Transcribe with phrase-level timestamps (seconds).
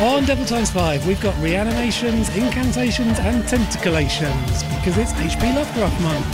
[0.00, 6.26] On Devil Times 5, we've got reanimations, incantations, and tentaculations because it's HP Lovecraft month.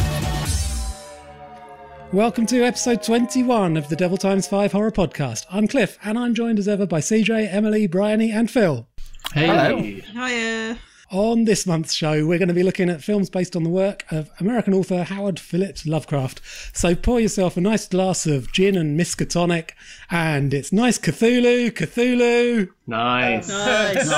[2.12, 5.46] Welcome to episode 21 of the Devil Times 5 Horror Podcast.
[5.50, 8.86] I'm Cliff, and I'm joined as ever by CJ, Emily, Bryony, and Phil.
[9.34, 10.04] Hey.
[10.12, 10.78] Hiya.
[11.12, 14.04] On this month's show, we're going to be looking at films based on the work
[14.10, 16.40] of American author Howard Phillips Lovecraft.
[16.76, 19.70] So pour yourself a nice glass of gin and Miskatonic,
[20.10, 22.70] and it's nice Cthulhu, Cthulhu.
[22.88, 23.48] Nice.
[23.48, 24.10] Nice.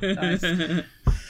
[0.00, 0.84] nice.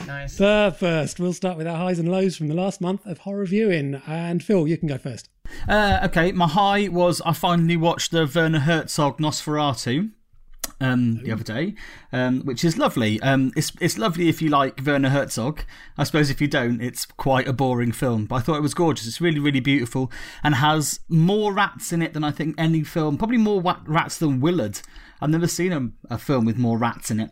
[0.07, 0.39] nice.
[0.39, 3.47] But first, we'll start with our highs and lows from the last month of horror
[3.47, 4.01] viewing.
[4.07, 5.29] And Phil, you can go first.
[5.69, 10.13] Uh, okay, my high was I finally watched the Werner Herzog Nosferatu.
[10.83, 11.75] Um, the other day,
[12.11, 13.21] um, which is lovely.
[13.21, 15.63] Um, it's it's lovely if you like Werner Herzog.
[15.99, 18.25] I suppose if you don't, it's quite a boring film.
[18.25, 19.07] But I thought it was gorgeous.
[19.07, 20.11] It's really really beautiful
[20.43, 23.19] and has more rats in it than I think any film.
[23.19, 24.81] Probably more wa- rats than Willard.
[25.21, 27.31] I've never seen a, a film with more rats in it.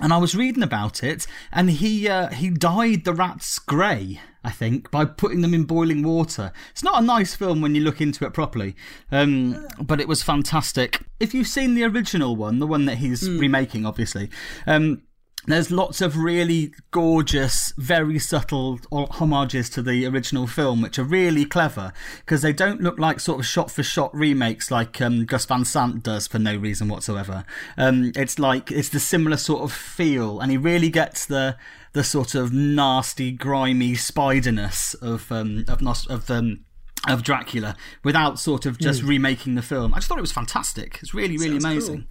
[0.00, 4.50] And I was reading about it, and he uh, he dyed the rats grey, I
[4.50, 6.52] think, by putting them in boiling water.
[6.70, 8.76] It's not a nice film when you look into it properly,
[9.10, 11.00] um, but it was fantastic.
[11.18, 14.30] If you've seen the original one, the one that he's remaking, obviously,
[14.66, 15.02] um,
[15.46, 21.44] there's lots of really gorgeous, very subtle homages to the original film, which are really
[21.44, 25.44] clever because they don't look like sort of shot for shot remakes like um, Gus
[25.44, 27.44] Van Sant does for no reason whatsoever.
[27.76, 31.56] Um, it's like it's the similar sort of feel, and he really gets the
[31.94, 36.64] the sort of nasty, grimy spiderness of um, of Nos- of um,
[37.08, 39.94] of Dracula without sort of just remaking the film.
[39.94, 40.98] I just thought it was fantastic.
[41.02, 42.06] It's really, really Sounds amazing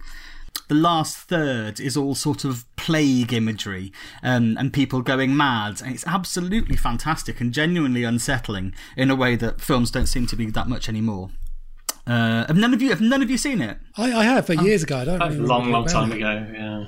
[0.68, 5.82] the last third is all sort of plague imagery um, and people going mad.
[5.82, 10.36] And it's absolutely fantastic and genuinely unsettling in a way that films don't seem to
[10.36, 11.30] be that much anymore.
[12.06, 13.78] Uh, have none of you have none of you seen it?
[13.96, 14.98] I, I have for years ago.
[14.98, 16.16] I don't A really long, long time it.
[16.16, 16.46] ago.
[16.52, 16.86] Yeah.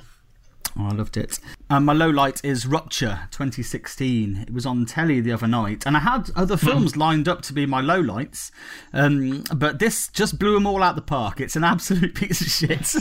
[0.79, 1.39] Oh, I loved it.
[1.69, 4.37] Um, my low light is Rupture 2016.
[4.37, 7.53] It was on telly the other night, and I had other films lined up to
[7.53, 8.53] be my low lights,
[8.93, 11.41] um, but this just blew them all out the park.
[11.41, 12.79] It's an absolute piece of shit.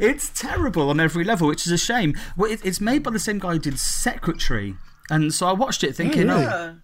[0.00, 2.14] it's terrible on every level, which is a shame.
[2.34, 4.76] Well, it, it's made by the same guy who did Secretary,
[5.10, 6.46] and so I watched it thinking, really?
[6.46, 6.76] oh,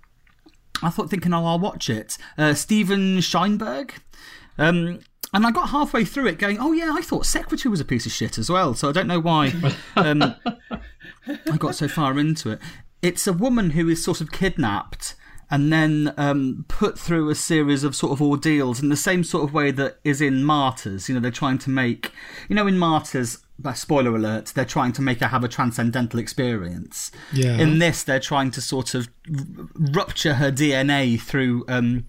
[0.82, 2.18] I thought thinking, oh, I'll watch it.
[2.36, 3.92] Uh, Steven Shainberg.
[4.58, 5.00] Um,
[5.32, 8.06] and I got halfway through it going, oh, yeah, I thought Secretary was a piece
[8.06, 8.74] of shit as well.
[8.74, 9.52] So I don't know why
[9.96, 10.34] um,
[11.26, 12.60] I got so far into it.
[13.02, 15.14] It's a woman who is sort of kidnapped
[15.50, 19.44] and then um, put through a series of sort of ordeals in the same sort
[19.44, 21.08] of way that is in Martyrs.
[21.08, 22.12] You know, they're trying to make,
[22.48, 26.20] you know, in Martyrs, uh, spoiler alert, they're trying to make her have a transcendental
[26.20, 27.10] experience.
[27.32, 27.58] Yeah.
[27.58, 31.64] In this, they're trying to sort of r- rupture her DNA through.
[31.68, 32.08] Um,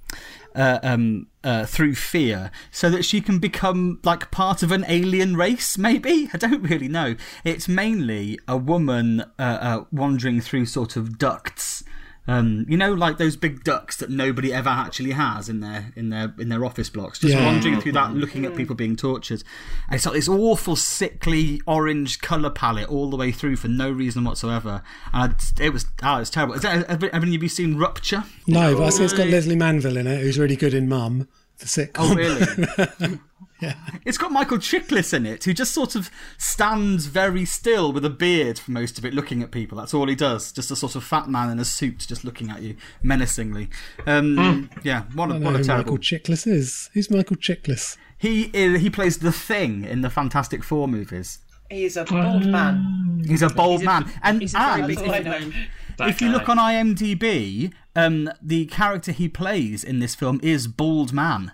[0.55, 5.35] uh, um, uh, through fear, so that she can become like part of an alien
[5.35, 5.77] race.
[5.77, 7.15] Maybe I don't really know.
[7.43, 11.83] It's mainly a woman uh, uh, wandering through sort of ducts.
[12.29, 16.09] Um, you know, like those big ducks that nobody ever actually has in their in
[16.09, 17.17] their in their office blocks.
[17.19, 17.43] Just Yeah.
[17.45, 19.41] wandering through that, looking at people being tortured.
[19.87, 23.89] And it's like this awful, sickly orange color palette all the way through for no
[23.89, 24.83] reason whatsoever.
[25.11, 26.53] And I- it was oh, it's terrible.
[26.55, 28.23] Is that, have any of you seen Rupture?
[28.45, 31.27] No, but I see it's got Lesley Manville in it, who's really good in Mum,
[31.57, 31.93] the sitcom.
[31.97, 33.19] Oh, really?
[34.05, 38.09] It's got Michael Chiklis in it, who just sort of stands very still with a
[38.09, 39.77] beard for most of it, looking at people.
[39.77, 40.51] That's all he does.
[40.51, 43.69] Just a sort of fat man in a suit, just looking at you menacingly.
[44.07, 45.93] Um, Yeah, what a, I know what a who terrible.
[45.93, 46.89] Michael Chiklis is.
[46.93, 47.97] Who's Michael Chiklis?
[48.17, 51.39] He is, he plays the Thing in the Fantastic Four movies.
[51.69, 53.23] He's a bold man.
[53.27, 55.39] He's a bold man, and, He's a very and big That's all I big know.
[55.39, 55.67] man.
[55.97, 60.67] That if you look on IMDb, um, the character he plays in this film is
[60.67, 61.51] Bald Man.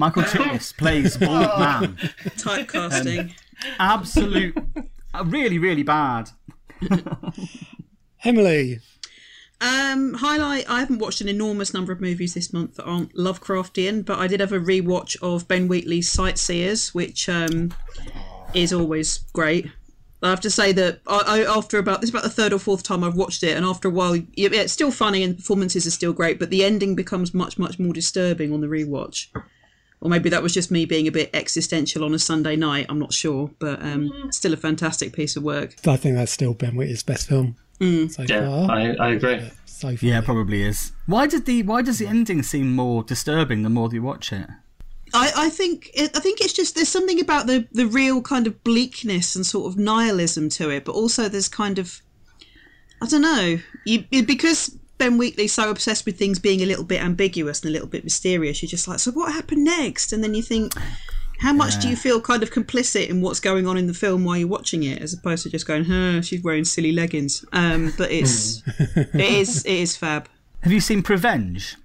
[0.00, 1.96] Michael Chiklis plays Bald Man.
[2.38, 3.34] Typecasting.
[3.78, 4.56] Absolute,
[5.12, 6.30] uh, really, really bad.
[8.24, 8.80] Emily.
[9.60, 10.70] Um, highlight.
[10.70, 14.26] I haven't watched an enormous number of movies this month that aren't Lovecraftian, but I
[14.26, 17.74] did have a rewatch of Ben Wheatley's Sightseers, which um,
[18.54, 19.70] is always great.
[20.22, 22.58] I have to say that I, I, after about this is about the third or
[22.58, 25.36] fourth time I've watched it, and after a while, yeah, it's still funny and the
[25.36, 29.26] performances are still great, but the ending becomes much much more disturbing on the rewatch.
[30.02, 32.86] Or maybe that was just me being a bit existential on a Sunday night.
[32.88, 35.74] I'm not sure, but um, still a fantastic piece of work.
[35.86, 38.70] I think that's still Ben Wheatley's best film so Yeah, far.
[38.70, 39.40] I, I agree.
[39.66, 39.88] so.
[40.00, 40.92] Yeah, probably is.
[41.06, 44.46] Why did the Why does the ending seem more disturbing the more you watch it?
[45.12, 48.46] I, I think it, I think it's just there's something about the the real kind
[48.46, 52.00] of bleakness and sort of nihilism to it, but also there's kind of
[53.02, 57.02] I don't know you because Ben Wheatley's so obsessed with things being a little bit
[57.02, 58.62] ambiguous and a little bit mysterious.
[58.62, 60.12] You're just like, so what happened next?
[60.12, 60.74] And then you think,
[61.38, 64.24] how much do you feel kind of complicit in what's going on in the film
[64.24, 67.46] while you're watching it, as opposed to just going, huh, she's wearing silly leggings.
[67.54, 68.62] Um, but it's
[68.94, 70.28] it is it is fab.
[70.60, 71.76] Have you seen Prevenge?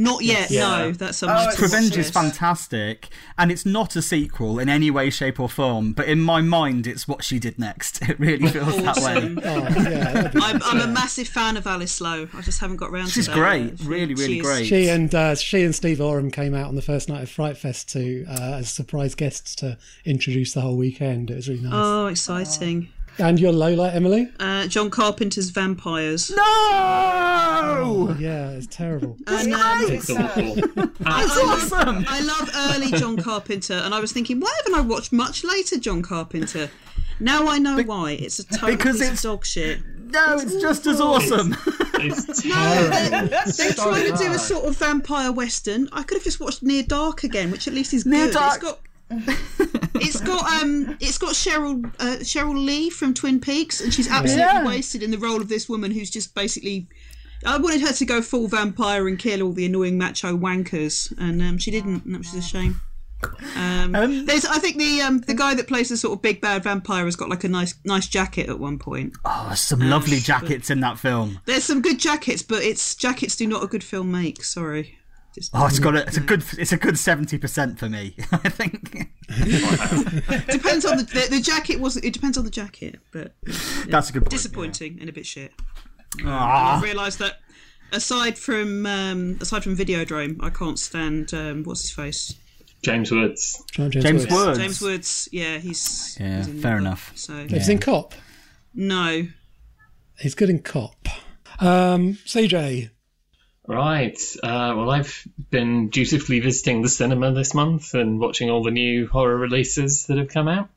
[0.00, 0.60] Not yet, Yeah.
[0.68, 0.92] no.
[0.92, 1.36] That's something.
[1.36, 3.08] Oh, it's- Prevenge is fantastic,
[3.38, 5.92] and it's not a sequel in any way, shape, or form.
[5.92, 8.00] But in my mind, it's what she did next.
[8.10, 9.36] It really feels that way.
[9.44, 12.28] Oh, yeah, I'm, I'm a massive fan of Alice Lowe.
[12.34, 13.36] I just haven't got round She's to that.
[13.38, 13.64] great.
[13.72, 13.80] yet.
[13.82, 14.66] Really, really she great.
[14.66, 17.56] she and uh, she and Steve Oram came out on the first night of Fright
[17.56, 21.30] Fest to uh, as surprise guests to introduce the whole weekend.
[21.30, 21.72] It was really nice.
[21.74, 22.88] Oh, exciting.
[23.20, 24.28] And your Lola, Emily?
[24.40, 26.30] Uh, John Carpenter's Vampires.
[26.30, 28.16] No!
[28.18, 29.16] Yeah, it's terrible.
[29.26, 30.54] And, um, It's awful.
[31.00, 32.04] That's awesome.
[32.08, 35.78] I love early John Carpenter, and I was thinking, why haven't I watched much later
[35.78, 36.70] John Carpenter?
[37.18, 38.12] Now I know why.
[38.12, 39.80] It's a total because piece of it's- dog shit.
[40.12, 41.56] No, it's just as awesome.
[41.94, 45.88] It's They're, they're So trying to do a sort of vampire western.
[45.92, 48.34] I could have just watched Near Dark again, which at least is Near good.
[48.34, 48.80] Dark- It's got.
[49.10, 54.40] It's got um, it's got Sheryl uh, Sheryl Lee from Twin Peaks, and she's absolutely
[54.44, 54.64] Yeah.
[54.66, 56.88] wasted in the role of this woman who's just basically.
[57.44, 61.40] I wanted her to go full vampire and kill all the annoying macho wankers, and
[61.40, 62.80] um, she didn't, and that was a shame.
[63.56, 66.40] Um, Um, there's, I think the um, the guy that plays the sort of big
[66.40, 69.14] bad vampire has got like a nice nice jacket at one point.
[69.24, 71.40] Oh, some lovely jackets in that film.
[71.46, 74.44] There's some good jackets, but it's jackets do not a good film make.
[74.44, 74.96] Sorry.
[75.34, 78.16] Just- Oh, it's got a, it's a good it's a good seventy percent for me.
[78.32, 78.90] I think
[80.50, 83.34] depends on the, the the jacket was it depends on the jacket, but
[83.88, 84.30] that's a good point.
[84.30, 85.52] disappointing and a bit shit.
[86.24, 86.78] Ah.
[86.78, 87.36] I realised that
[87.92, 92.34] aside from um, aside from Videodrome, I can't stand um, what's his face
[92.82, 93.62] James Woods.
[93.72, 94.32] James, James Woods.
[94.32, 94.58] Woods.
[94.58, 95.28] James Woods.
[95.32, 97.12] Yeah, he's Yeah, he's in fair the- enough.
[97.14, 98.14] So Have you seen Cop?
[98.74, 99.26] no,
[100.18, 101.08] He's good in Cop.
[101.60, 102.90] Um, CJ,
[103.70, 104.20] Right.
[104.42, 109.06] Uh, well, I've been dutifully visiting the cinema this month and watching all the new
[109.06, 110.70] horror releases that have come out.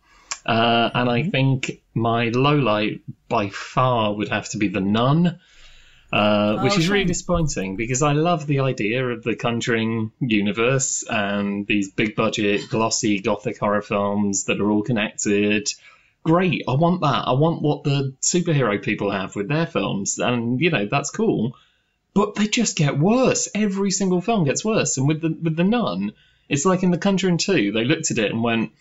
[0.45, 5.39] Uh, and I think my low light by far would have to be The Nun,
[6.11, 11.65] uh, which is really disappointing because I love the idea of the Conjuring universe and
[11.65, 15.67] these big budget, glossy gothic horror films that are all connected.
[16.21, 16.61] Great.
[16.67, 17.23] I want that.
[17.27, 20.19] I want what the superhero people have with their films.
[20.19, 21.55] And, you know, that's cool
[22.13, 23.47] but they just get worse.
[23.55, 24.97] Every single film gets worse.
[24.97, 26.13] And with the with the Nun,
[26.49, 28.71] it's like in The Conjuring Two, they looked at it and went,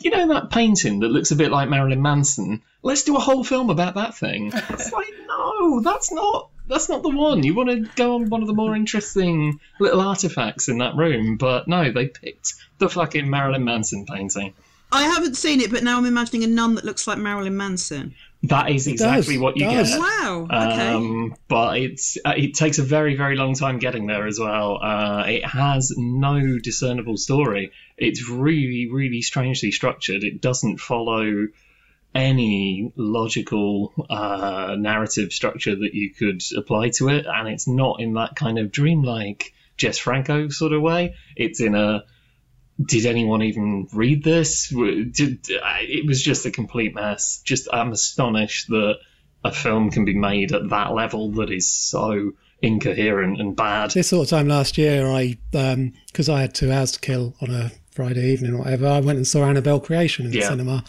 [0.00, 2.62] you know that painting that looks a bit like Marilyn Manson?
[2.82, 4.52] Let's do a whole film about that thing.
[4.70, 7.42] It's like, no, that's not that's not the one.
[7.42, 11.36] You want to go on one of the more interesting little artifacts in that room,
[11.36, 14.54] but no, they picked the fucking Marilyn Manson painting.
[14.92, 18.14] I haven't seen it, but now I'm imagining a nun that looks like Marilyn Manson.
[18.44, 19.90] That is exactly does, what you does.
[19.90, 19.98] get.
[19.98, 20.46] Wow.
[20.48, 20.88] Okay.
[20.88, 24.78] Um, but it's uh, it takes a very very long time getting there as well.
[24.80, 27.72] Uh, it has no discernible story.
[27.96, 30.22] It's really really strangely structured.
[30.22, 31.48] It doesn't follow
[32.14, 38.14] any logical uh, narrative structure that you could apply to it, and it's not in
[38.14, 41.16] that kind of dreamlike Jess Franco sort of way.
[41.34, 42.04] It's in a
[42.84, 44.68] did anyone even read this?
[44.68, 47.40] Did, it was just a complete mess.
[47.44, 48.96] Just I'm astonished that
[49.44, 53.90] a film can be made at that level that is so incoherent and bad.
[53.92, 57.50] this sort of time last year, I because I had two hours to kill on
[57.50, 60.48] a Friday evening or whatever, I went and saw Annabelle Creation in the Yeah.
[60.48, 60.84] cinema.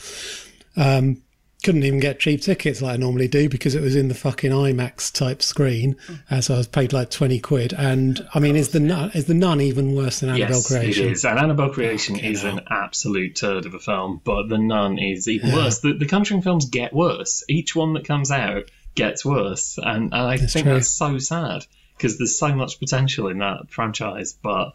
[0.76, 1.22] Um,
[1.62, 4.52] couldn't even get cheap tickets like I normally do because it was in the fucking
[4.52, 5.98] IMAX type screen,
[6.30, 7.74] and so I was paid like twenty quid.
[7.74, 11.06] And I mean, is the nun is the nun even worse than Annabelle Yes, Creation?
[11.08, 11.26] it is.
[11.26, 15.28] And Annabelle Creation Fucking is an absolute turd of a film, but The Nun is
[15.28, 15.80] even worse.
[15.80, 17.44] The, the Conjuring films get worse.
[17.50, 20.74] Each one that comes out gets worse, and, and I think true.
[20.76, 21.66] that's so sad
[21.98, 24.74] because there's so much potential in that franchise, but.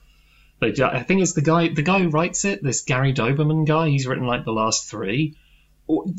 [0.60, 1.68] They, I think it's the guy.
[1.68, 3.88] The guy who writes it, this Gary Dauberman guy.
[3.88, 5.34] He's written like the last three.
[5.86, 6.04] Or-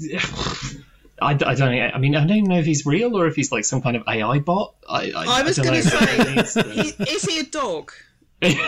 [1.21, 1.61] I, I don't.
[1.73, 3.95] I mean, I don't even know if he's real or if he's like some kind
[3.95, 4.75] of AI bot.
[4.87, 6.59] I, I, I was going to say,
[6.99, 7.91] i- is he a dog?
[8.41, 8.53] 'Cause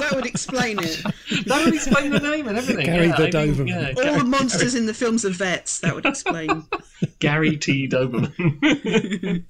[0.00, 1.02] that would explain it.
[1.46, 2.86] that would explain the name and everything.
[2.86, 3.68] Gary yeah, the I think, Doberman.
[3.68, 5.80] yeah, All Gary, the monsters in the films are vets.
[5.80, 6.64] That would explain.
[7.18, 7.88] Gary T.
[7.88, 9.44] Doberman.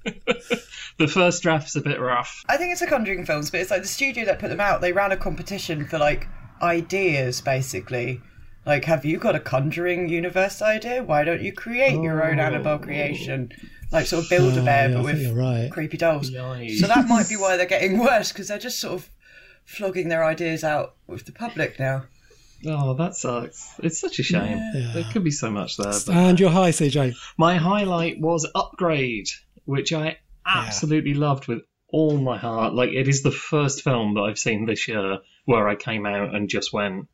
[0.97, 2.43] the first draft's a bit rough.
[2.49, 4.81] I think it's the Conjuring films, but it's like the studio that put them out.
[4.81, 6.27] They ran a competition for like
[6.61, 8.21] ideas, basically.
[8.65, 11.03] Like, have you got a Conjuring universe idea?
[11.03, 12.43] Why don't you create your own oh.
[12.43, 13.51] Annabelle creation?
[13.91, 15.71] Like, sort of build a Oh, bear, yeah, but with right.
[15.71, 16.29] creepy dolls.
[16.29, 16.77] Yikes.
[16.77, 19.09] So that might be why they're getting worse because they're just sort of
[19.65, 22.03] flogging their ideas out with the public now.
[22.67, 23.73] Oh, that sucks.
[23.79, 24.59] It's such a shame.
[24.93, 25.93] There could be so much there.
[26.05, 27.15] But And your high, CJ.
[27.37, 29.27] my highlight was Upgrade,
[29.65, 32.73] which I absolutely loved with all my heart.
[32.73, 36.35] Like it is the first film that I've seen this year where I came out
[36.35, 37.07] and just went,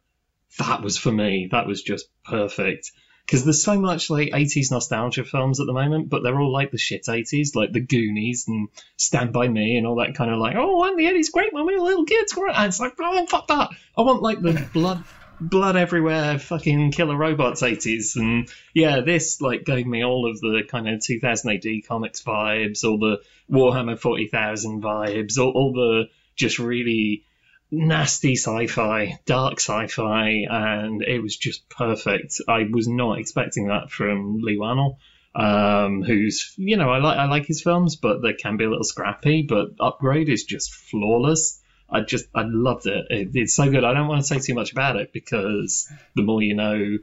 [0.59, 1.49] "That was for me.
[1.51, 2.91] That was just perfect."
[3.25, 6.69] Because there's so much like 80s nostalgia films at the moment, but they're all like
[6.69, 10.37] the shit 80s, like the Goonies and Stand By Me and all that kind of
[10.37, 12.37] like, oh, wasn't the 80s great when we were little kids?
[12.37, 13.71] And it's like, oh, fuck that.
[13.97, 15.03] I want like the blood
[15.39, 20.61] blood everywhere fucking killer robots 80s and yeah this like gave me all of the
[20.67, 23.21] kind of 2000 AD comics vibes all the
[23.51, 27.24] warhammer 40000 vibes all, all the just really
[27.71, 34.39] nasty sci-fi dark sci-fi and it was just perfect i was not expecting that from
[34.41, 34.97] Leigh Whannell
[35.35, 38.69] um, who's you know I like I like his films, but they can be a
[38.69, 39.41] little scrappy.
[39.41, 41.61] But Upgrade is just flawless.
[41.89, 43.05] I just I loved it.
[43.09, 43.29] it.
[43.33, 43.83] It's so good.
[43.83, 46.97] I don't want to say too much about it because the more you know,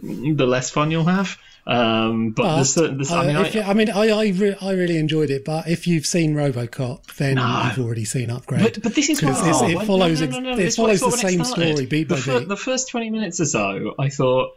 [0.00, 1.36] the less fun you'll have.
[1.66, 4.08] Um, but, But, there's certain, there's, uh, I mean, if you- I, I mean, I
[4.08, 7.64] I, re- I really enjoyed it, but if you've seen RoboCop, then No.
[7.76, 8.62] you've already seen Upgrade.
[8.62, 10.96] but, but this is what oh, it follows no, no, it this is what I
[10.96, 12.48] follows the same story beat the, by fir- beat.
[12.48, 14.56] the first 20 minutes or so, I thought,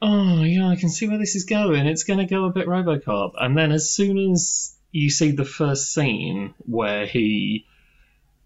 [0.00, 1.86] oh, yeah, I can see where this is going.
[1.86, 3.32] It's going to go a bit Robocop.
[3.38, 7.66] And then as soon as you see the first scene where he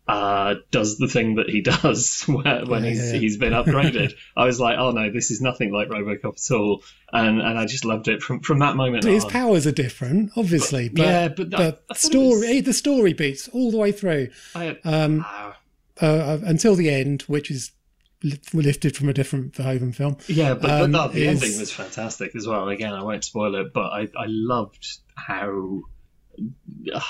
[0.08, 3.18] uh, does the thing that he does where, when Yeah, he's yeah.
[3.18, 6.82] he's been upgraded, I was like, oh no, this is nothing like Robocop at all.
[7.12, 9.30] And and I just loved it from from that moment His on.
[9.30, 13.70] powers are different, obviously, but, yeah, but I- I story was- the story beats all
[13.70, 15.56] the way through I, um, ah,
[16.00, 17.72] uh, until the end, which is
[18.52, 20.16] lifted from a different Verhoeven film.
[20.28, 22.68] Yeah, but, um, but the, the is- ending was fantastic as well.
[22.68, 25.80] Again, I won't spoil it, but I, I loved how
[26.94, 27.00] uh,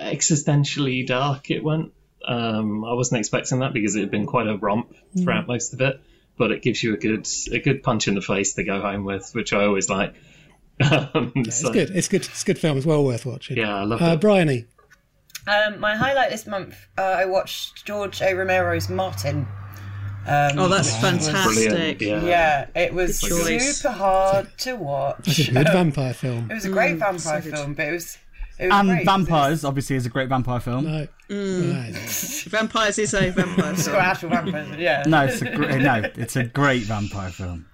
[0.00, 1.92] existentially dark it went.
[2.26, 5.22] Um, I wasn't expecting that because it had been quite a romp Hmm.
[5.24, 6.00] throughout most of it,
[6.38, 9.04] but it gives you a good a good punch in the face to go home
[9.04, 10.14] with, which I always like.
[10.80, 11.90] Um, It's so, good.
[11.90, 12.22] It's good.
[12.24, 12.76] It's a good film.
[12.76, 13.56] It's well worth watching.
[13.58, 14.20] Yeah, I love Uh, it.
[14.20, 14.64] Bryony.
[15.46, 18.32] Um, my highlight this month, uh, I watched George A.
[18.34, 19.46] Romero's Martin.
[20.26, 21.22] Um, Oh, that's Brilliant.
[21.24, 22.00] fantastic.
[22.00, 22.24] Yeah.
[22.24, 25.26] yeah, it was super hard to watch.
[25.28, 26.48] It's a good vampire film.
[26.50, 28.18] It was a great vampire so film, but it was
[28.58, 30.84] it was And great 'cause Vampires, obviously, is a great vampire film.
[30.84, 31.06] No.
[31.32, 31.74] Mm.
[31.74, 31.94] Right.
[32.50, 33.96] Vampires is a vampire It's film.
[33.96, 35.02] actual vampires, yeah.
[35.06, 37.64] No, it's a great, eh, no, it's a great vampire film.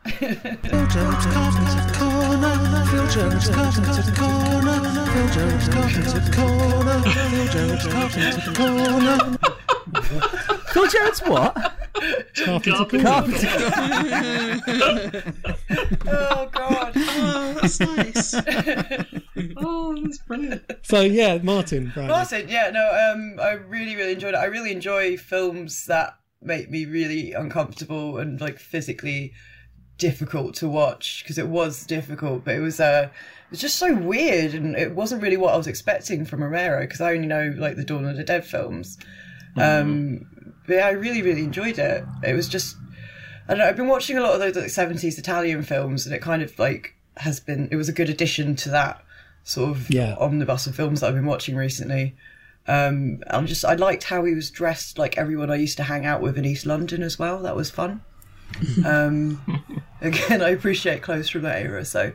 [10.72, 11.54] Phil Jones, what?
[12.34, 13.48] Carpenter Carpenter.
[15.98, 16.12] Cool.
[16.12, 16.92] Oh god.
[17.30, 18.34] Oh, that's nice.
[19.56, 20.62] Oh, that's brilliant.
[20.82, 21.90] So yeah, Martin.
[21.94, 22.08] Bryony.
[22.08, 24.38] Martin, yeah, no, um, I really, really enjoyed it.
[24.38, 29.32] I really enjoy films that make me really uncomfortable and like physically
[29.96, 33.94] difficult to watch because it was difficult, but it was uh, it was just so
[33.94, 37.54] weird and it wasn't really what I was expecting from Romero because I only know
[37.56, 38.98] like the Dawn of the Dead films.
[39.60, 40.26] Um,
[40.66, 42.04] but yeah, I really, really enjoyed it.
[42.22, 42.76] It was just
[43.46, 43.66] I don't know.
[43.66, 46.58] I've been watching a lot of those like seventies Italian films, and it kind of
[46.58, 47.68] like has been.
[47.70, 49.02] It was a good addition to that
[49.44, 50.14] sort of Yeah.
[50.18, 52.14] omnibus of films that I've been watching recently.
[52.66, 56.04] Um, I'm just I liked how he was dressed like everyone I used to hang
[56.04, 57.42] out with in East London as well.
[57.42, 58.02] That was fun.
[58.84, 59.40] um,
[60.02, 61.84] again, I appreciate clothes from that era.
[61.84, 62.12] So,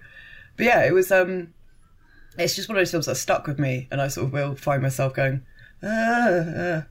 [0.57, 1.11] but yeah, it was.
[1.11, 1.53] Um,
[2.37, 4.55] it's just one of those films that stuck with me, and I sort of will
[4.55, 5.43] find myself going,
[5.83, 6.83] ah, ah,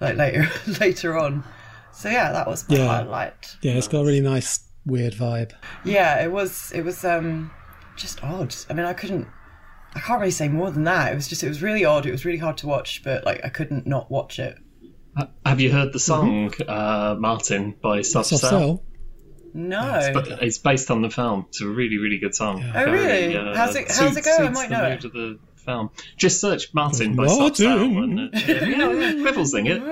[0.00, 0.48] like later
[0.80, 1.44] later on.
[1.92, 2.86] So yeah, that was my Yeah.
[2.86, 3.56] highlight.
[3.62, 5.52] Yeah, it's got a really nice weird vibe.
[5.84, 6.70] Yeah, it was.
[6.72, 7.50] It was um,
[7.96, 8.54] just odd.
[8.68, 9.26] I mean, I couldn't.
[9.94, 11.12] I can't really say more than that.
[11.12, 11.42] It was just.
[11.42, 12.04] It was really odd.
[12.06, 14.58] It was really hard to watch, but like I couldn't not watch it.
[15.46, 18.50] Have you heard the song uh, Martin by Soft, Soft Cell?
[18.50, 18.82] Cell.
[19.54, 20.10] No.
[20.12, 21.46] But it's based on the film.
[21.48, 22.62] It's a really, really good song.
[22.74, 23.32] Oh, really?
[23.56, 24.36] How's it- how's it go?
[24.36, 25.40] I might know the it.
[25.66, 26.14] Mood of the film.
[26.16, 27.38] Just search Martin by Martin.
[27.46, 29.82] Soft Cell and uh, yeah, yeah, Quibble sing it.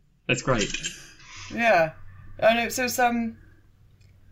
[0.28, 0.68] It's great.
[1.54, 1.92] yeah,
[2.42, 2.68] I know.
[2.68, 3.36] So some.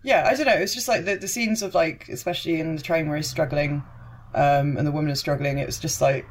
[0.02, 0.54] Yeah, I don't know.
[0.54, 3.84] It's just like the the scenes of like, especially in the train where he's struggling,
[4.34, 5.58] um, and the woman is struggling.
[5.58, 6.26] It was just like.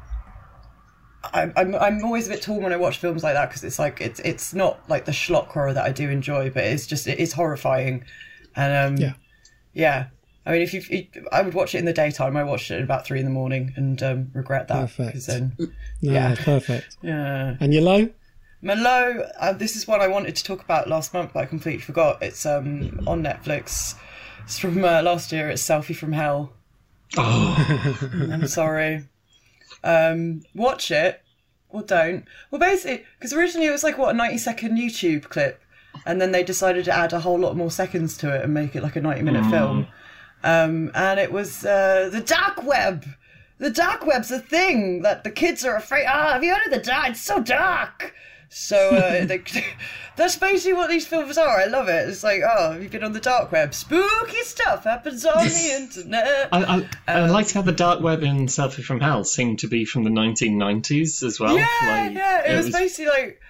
[1.32, 3.78] I'm, I'm I'm always a bit torn when I watch films like that because it's
[3.78, 7.06] like it's it's not like the schlock horror that I do enjoy, but it's just
[7.06, 8.04] it is horrifying,
[8.54, 9.14] and um, Yeah.
[9.72, 10.06] yeah.
[10.46, 12.36] I mean, if you, I would watch it in the daytime.
[12.36, 15.26] I watched it at about three in the morning and um, regret that Perfect.
[15.26, 15.66] then, No,
[16.00, 16.34] Yeah.
[16.38, 16.96] perfect.
[17.02, 17.56] yeah.
[17.60, 18.10] And you're low?
[18.60, 21.80] Malo, uh, this is one I wanted to talk about last month, but I completely
[21.82, 22.22] forgot.
[22.22, 23.94] It's um on Netflix.
[24.44, 25.48] It's from uh, last year.
[25.50, 26.52] It's Selfie from Hell.
[27.16, 27.98] Oh,
[28.32, 29.04] I'm sorry.
[29.82, 31.22] Um, watch it
[31.68, 32.24] or don't.
[32.50, 35.60] Well, basically, because originally it was like what a 90 second YouTube clip,
[36.06, 38.74] and then they decided to add a whole lot more seconds to it and make
[38.74, 39.86] it like a 90 minute film.
[40.44, 43.06] Um, and it was uh, the dark web.
[43.58, 46.06] the dark web's a thing that the kids are afraid.
[46.06, 47.10] Ah, have you heard of the dark?
[47.10, 48.14] It's so dark.
[48.50, 49.42] So uh, they,
[50.16, 51.58] that's basically what these films are.
[51.60, 52.08] I love it.
[52.08, 53.74] It's like, oh, you've been on the dark web.
[53.74, 56.48] Spooky stuff happens on the internet.
[56.52, 59.84] I, I, I liked how the dark web in Selfie from Hell seemed to be
[59.84, 61.56] from the 1990s as well.
[61.56, 62.52] yeah, Like, yeah.
[62.52, 63.40] It, was, basically like,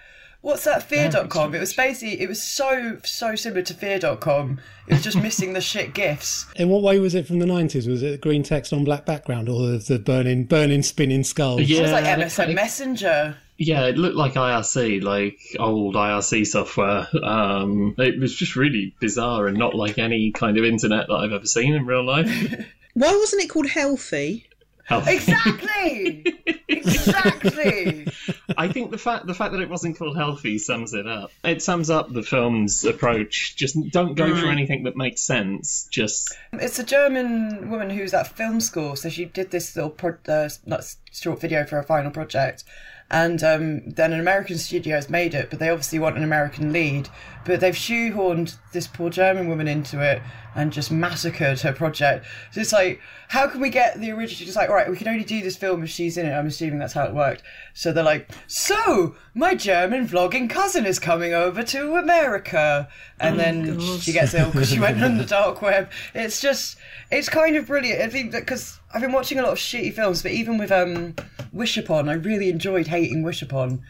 [0.45, 0.83] what's that?
[0.83, 1.55] Fear.com.
[1.55, 4.59] It was basically, it was so, so similar to Fear.com.
[4.87, 6.45] It was just missing the shit gifs.
[6.55, 7.87] In what way was it from the nineties?
[7.87, 11.61] Was it green text on black background, or the, the burning, burning, spinning skulls?
[11.63, 13.37] Yeah, It was like and MSN kinda- Messenger.
[13.57, 17.07] Yeah, it looked like IRC, like old IRC software.
[17.23, 21.31] Um, it was just really bizarre and not like any kind of internet that I've
[21.31, 22.27] ever seen in real life.
[22.95, 24.47] Why wasn't it called Healthy?
[24.85, 26.25] How- Exactly.
[26.67, 28.07] exactly.
[28.57, 31.31] I think the fact the fact that it wasn't called healthy sums it up.
[31.43, 33.55] It sums up the film's approach.
[33.55, 35.87] Just don't go for anything that makes sense.
[35.91, 40.17] Just It's a German woman who's at film school, so she did this little pro-
[40.27, 42.63] uh, not short video for her final project,
[43.09, 46.71] and um, then an American studio has made it, but they obviously want an American
[46.71, 47.09] lead,
[47.45, 50.21] but they've shoehorned this poor German woman into it
[50.55, 52.25] and just massacred her project.
[52.51, 54.47] So it's like, how can we get the original?
[54.47, 56.31] It's like, all right, we can only do this film if she's in it.
[56.31, 57.43] I'm assuming that's how it worked.
[57.73, 62.87] So they're like, so my German vlogging cousin is coming over to America,
[63.19, 65.89] and then she gets ill because she went on the dark web.
[66.13, 66.77] It's just,
[67.11, 68.01] it's kind of brilliant.
[68.01, 71.15] I think because I've been watching a lot of shitty films, but even with um,
[71.51, 73.83] Wish Upon, I really enjoyed hating Wish Upon.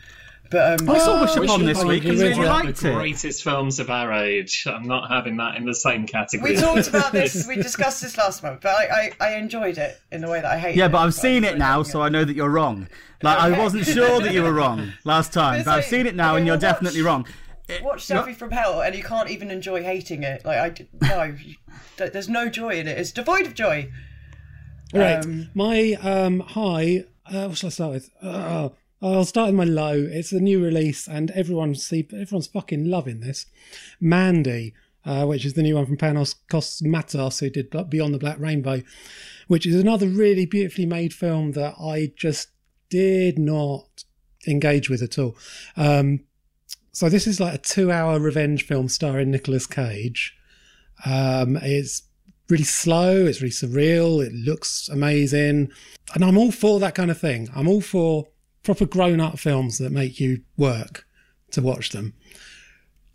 [0.51, 2.81] But um, I saw Wish Wish Upon this Upon, week you and really really liked
[2.81, 2.95] the it.
[2.95, 4.65] greatest films of our age.
[4.67, 6.53] I'm not having that in the same category.
[6.53, 7.47] we talked about this.
[7.47, 10.51] We discussed this last month, but I, I, I enjoyed it in the way that
[10.51, 10.71] I hate.
[10.71, 10.77] It.
[10.77, 12.87] Yeah, it, but I've seen I it now, enjoyed so I know that you're wrong.
[13.23, 16.15] Like I wasn't sure that you were wrong last time, It's but I've seen it
[16.15, 17.27] now, okay, and you're well, definitely watch- wrong.
[17.81, 18.17] Watch Yeah.
[18.17, 20.45] Selfie from Hell, and you can't even enjoy hating it.
[20.45, 21.35] Like I
[21.97, 22.97] no, there's no joy in it.
[22.99, 23.89] It's devoid of joy.
[24.93, 25.25] Right.
[25.25, 27.05] Um, my um, high.
[27.25, 28.09] Uh, what shall I start with?
[28.21, 28.69] Uh,
[29.13, 29.93] I'll start with my low.
[29.93, 33.46] It's a new release, and everyone's see, everyone's fucking loving this.
[34.00, 34.74] Mandy,
[35.05, 38.81] uh, which is the new one from Panos Cosmatos, who did Beyond the Black Rainbow,
[39.48, 42.50] which is another really beautifully made film that I just
[42.89, 44.03] did not
[44.48, 45.35] engage with at all.
[45.77, 46.22] Um,
[46.91, 50.35] so this is like a two-hour revenge film starring Nicolas Cage.
[51.05, 52.03] Um, it's
[52.50, 53.25] really slow.
[53.25, 54.25] It's really surreal.
[54.25, 55.70] It looks amazing,
[56.13, 57.50] and I'm all for that kind of thing.
[57.55, 58.29] I'm all for
[58.65, 61.05] proper grown-up films that make you work
[61.51, 62.13] to watch them.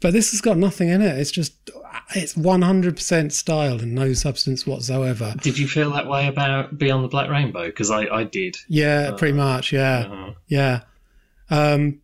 [0.01, 1.19] But this has got nothing in it.
[1.19, 1.71] It's just
[2.15, 5.35] it's 100% style and no substance whatsoever.
[5.43, 7.67] Did you feel that way about Beyond the Black Rainbow?
[7.67, 8.57] Because I, I did.
[8.69, 9.73] Yeah, pretty much.
[9.73, 10.81] Yeah, Uh, yeah.
[11.51, 12.01] Um,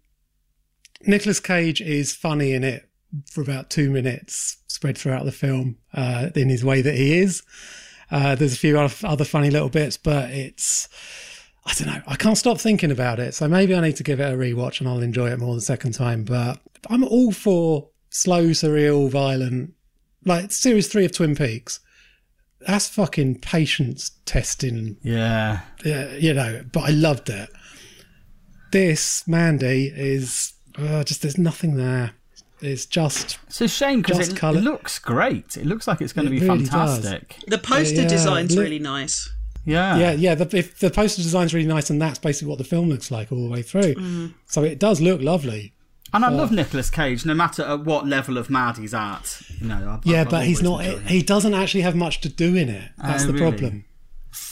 [1.06, 2.88] Nicolas Cage is funny in it
[3.30, 7.42] for about two minutes, spread throughout the film, uh, in his way that he is.
[8.10, 10.88] Uh, there's a few other funny little bits, but it's
[11.66, 12.02] I don't know.
[12.06, 13.34] I can't stop thinking about it.
[13.34, 15.60] So maybe I need to give it a rewatch and I'll enjoy it more the
[15.60, 16.22] second time.
[16.24, 19.74] But I'm all for slow, surreal, violent,
[20.24, 21.80] like series three of Twin Peaks.
[22.60, 25.60] That's fucking patience testing Yeah.
[25.84, 27.48] yeah, you know, but I loved it.
[28.72, 32.12] This Mandy is uh, just there's nothing there.
[32.60, 35.56] It's just It's a shame because it, it looks great.
[35.56, 36.70] It looks like it's going to be really does.
[36.70, 37.36] fantastic.
[37.46, 39.30] The poster Yeah, design's look- really nice.
[39.66, 39.96] Yeah.
[39.98, 40.34] yeah, yeah.
[40.34, 43.30] The, if the poster design's really nice, and that's basically what the film looks like
[43.32, 43.94] all the way through.
[43.94, 44.34] Mm.
[44.46, 45.74] So it does look lovely.
[46.12, 49.42] And I love Nicolas Cage, no matter at what level of mad he's at.
[49.60, 50.86] You know, I've, Yeah, I've but he's not.
[50.86, 51.00] always.
[51.08, 52.90] He doesn't actually have much to do in it.
[52.96, 53.44] That's Oh, the really?
[53.44, 53.84] problem.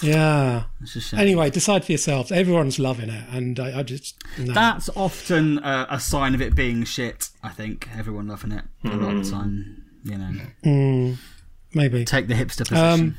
[0.02, 0.64] Yeah.
[0.82, 1.20] It's a shame.
[1.20, 2.32] Anyway, decide for yourselves.
[2.32, 4.52] Everyone's loving it, and I, I just no.
[4.52, 7.30] That's often uh, a sign of it being shit.
[7.42, 9.36] I think everyone loving it a lot of the hmm.
[9.36, 9.84] time.
[10.04, 11.12] You know, hmm.
[11.72, 12.04] maybe.
[12.04, 13.16] take the hipster um, position.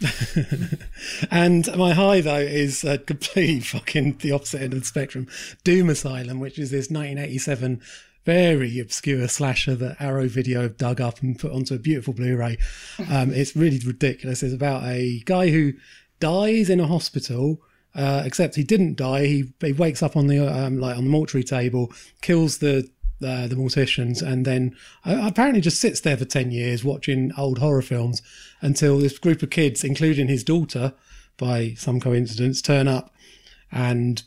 [1.30, 5.28] And my high though is uh, completely fucking the opposite end of the spectrum.
[5.64, 7.80] Doom Asylum, which is this 1987
[8.24, 12.56] very obscure slasher that Arrow Video have dug up and put onto a beautiful Blu-ray.
[13.10, 14.42] Um, it's really ridiculous.
[14.42, 15.72] It's about a guy who
[16.20, 17.60] dies in a hospital.
[17.94, 19.26] Uh, except he didn't die.
[19.26, 21.92] He he wakes up on the um, like on the mortuary table,
[22.22, 22.88] kills the
[23.24, 27.58] uh, the morticians, and then uh, apparently just sits there for ten years watching old
[27.58, 28.22] horror films
[28.60, 30.92] until this group of kids, including his daughter,
[31.36, 33.14] by some coincidence, turn up
[33.70, 34.22] and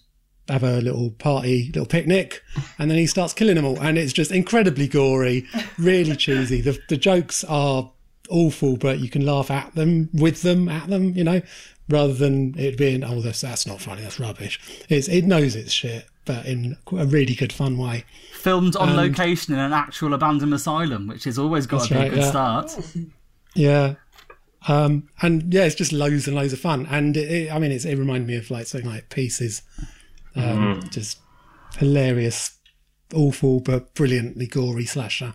[0.48, 2.44] have a little party, little picnic,
[2.80, 5.46] and then he starts killing them all, and it's just incredibly gory,
[5.78, 6.62] really cheesy.
[6.62, 7.92] The the jokes are
[8.30, 11.42] awful, but you can laugh at them, with them, at them, you know,
[11.90, 14.60] rather than it being oh that's that's not funny, that's rubbish.
[14.90, 18.06] It's it knows it's shit, but in a really good fun way.
[18.46, 22.08] Filmed on location in an actual abandoned asylum, which has always got to be That's
[22.08, 22.30] a good yeah.
[22.30, 22.80] start.
[23.56, 23.96] Yeah.
[24.68, 26.86] Um, and yeah, it's just loads and loads of fun.
[26.86, 29.64] And it, it, I mean, it's, it reminded me of like something like Pieces,
[30.36, 31.18] um, just
[31.80, 32.56] hilarious,
[33.16, 35.34] awful but brilliantly gory slasher.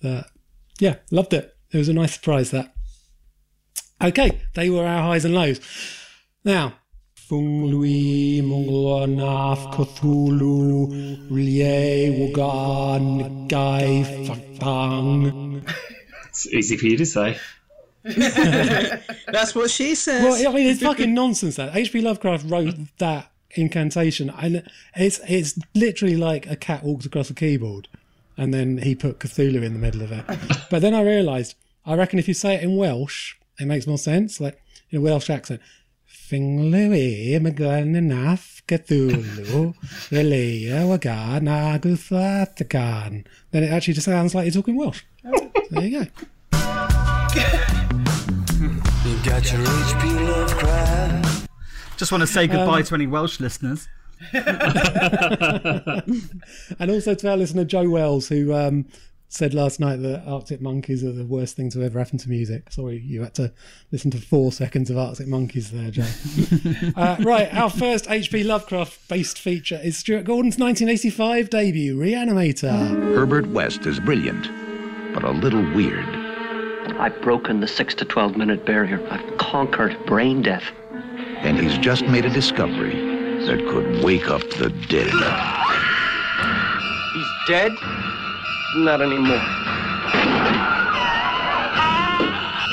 [0.00, 0.26] That
[0.80, 1.56] yeah, loved it.
[1.70, 2.50] It was a nice surprise.
[2.50, 2.74] That
[4.02, 5.60] okay, they were our highs and lows.
[6.44, 6.74] Now.
[7.32, 15.66] Fung Lui Mongolonaf Cthulhu Rie Wogan Gai Fatang.
[16.28, 17.38] It's easy for you to say.
[18.04, 20.22] That's what she says.
[20.22, 21.56] Well, I mean, it's fucking nonsense.
[21.56, 22.02] That H.P.
[22.02, 24.62] Lovecraft wrote that incantation, and
[24.94, 27.88] it's it's literally like a cat walks across a keyboard,
[28.36, 30.26] and then he put Cthulhu in the middle of it.
[30.70, 31.54] But then I realised,
[31.86, 35.00] I reckon if you say it in Welsh, it makes more sense, like in a
[35.00, 35.62] Welsh accent.
[36.32, 39.74] Finglewi maganaf Cthulhu
[40.08, 43.26] Relia wagan agufatagan.
[43.50, 45.02] Then it actually just sounds like you're talking Welsh.
[45.22, 46.06] So there you go.
[49.04, 51.48] You got your HP Lovecraft.
[51.98, 53.86] Just want to say goodbye to any Welsh listeners.
[54.32, 54.46] And
[56.90, 58.86] also to our listener Joe Wells, who um,
[59.32, 62.70] said last night that Arctic Monkeys are the worst thing to ever happen to music.
[62.70, 63.50] Sorry, you had to
[63.90, 66.06] listen to four seconds of Arctic Monkeys there, Joe.
[66.96, 68.44] uh, right, our first H.P.
[68.44, 72.90] Lovecraft based feature is Stuart Gordon's 1985 debut, Reanimator.
[73.14, 74.50] Herbert West is brilliant,
[75.14, 76.04] but a little weird.
[76.98, 79.00] I've broken the 6 to 12 minute barrier.
[79.10, 80.64] I've conquered brain death.
[81.38, 82.94] And he's just made a discovery
[83.46, 85.10] that could wake up the dead.
[87.14, 87.72] He's dead?
[88.74, 89.36] Not anymore.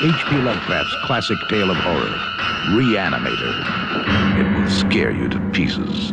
[0.02, 0.36] H.P.
[0.36, 2.16] Lovecraft's classic tale of horror,
[2.70, 4.40] Reanimator.
[4.40, 6.12] It will scare you to pieces.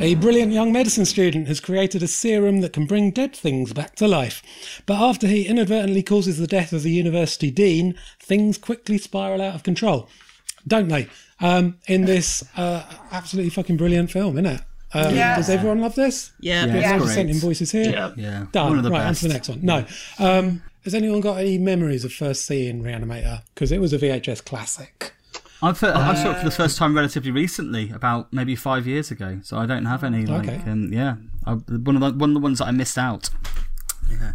[0.00, 3.96] A brilliant young medicine student has created a serum that can bring dead things back
[3.96, 4.82] to life.
[4.86, 9.56] But after he inadvertently causes the death of the university dean, things quickly spiral out
[9.56, 10.08] of control.
[10.64, 11.08] Don't they?
[11.40, 14.60] Um, in this uh, absolutely fucking brilliant film, isn't it?
[14.94, 15.36] Um, Yeah.
[15.36, 16.32] Does everyone love this?
[16.40, 16.72] yeah, Yeah.
[16.72, 17.14] but- It's great.
[17.14, 17.90] sent invoices here.
[17.90, 18.10] Yeah.
[18.16, 18.68] Yeah, Done.
[18.70, 19.60] one of the right, on to the next one.
[19.62, 19.84] No.
[20.18, 23.42] Um, has anyone got any memories of first seeing Reanimator?
[23.54, 25.12] Because it was a VHS classic.
[25.60, 29.10] I've heard, I saw it for the first time relatively recently, about maybe five years
[29.10, 29.40] ago.
[29.42, 30.60] So I don't have any like, Okay.
[30.70, 33.28] um, yeah, I, one of the one of the ones that I missed out.
[34.08, 34.32] Yeah,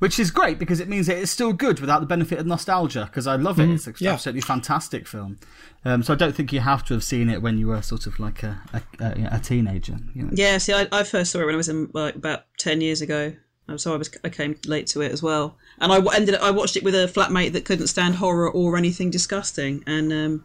[0.00, 3.04] which is great because it means that it's still good without the benefit of nostalgia.
[3.04, 4.14] Because I love it; it's an yeah.
[4.14, 5.38] absolutely fantastic film.
[5.84, 8.06] Um, so I don't think you have to have seen it when you were sort
[8.06, 9.98] of like a a, a, a teenager.
[10.14, 10.30] You know?
[10.32, 13.02] Yeah, see, I, I first saw it when I was in like about ten years
[13.02, 13.34] ago,
[13.68, 16.50] Um, so I was I came late to it as well, and I ended I
[16.50, 20.44] watched it with a flatmate that couldn't stand horror or anything disgusting, and um,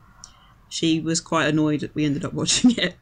[0.70, 2.96] she was quite annoyed that we ended up watching it.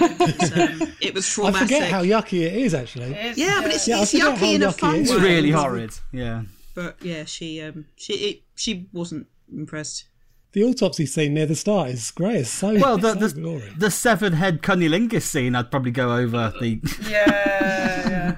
[0.00, 3.12] It was, um, it was I forget how yucky it is, actually.
[3.14, 5.10] It's, yeah, but it's, Yeah, it's yucky in a yucky fun it is.
[5.10, 5.16] way.
[5.16, 5.92] It's really horrid.
[6.12, 6.42] Yeah.
[6.74, 10.04] But yeah, she um she it, she wasn't impressed.
[10.52, 12.36] The autopsy scene near the start is great.
[12.40, 13.72] It's so, Well, the so the, glory.
[13.76, 16.80] the severed head cunnilingus scene, I'd probably go over the.
[17.08, 18.36] Yeah, yeah.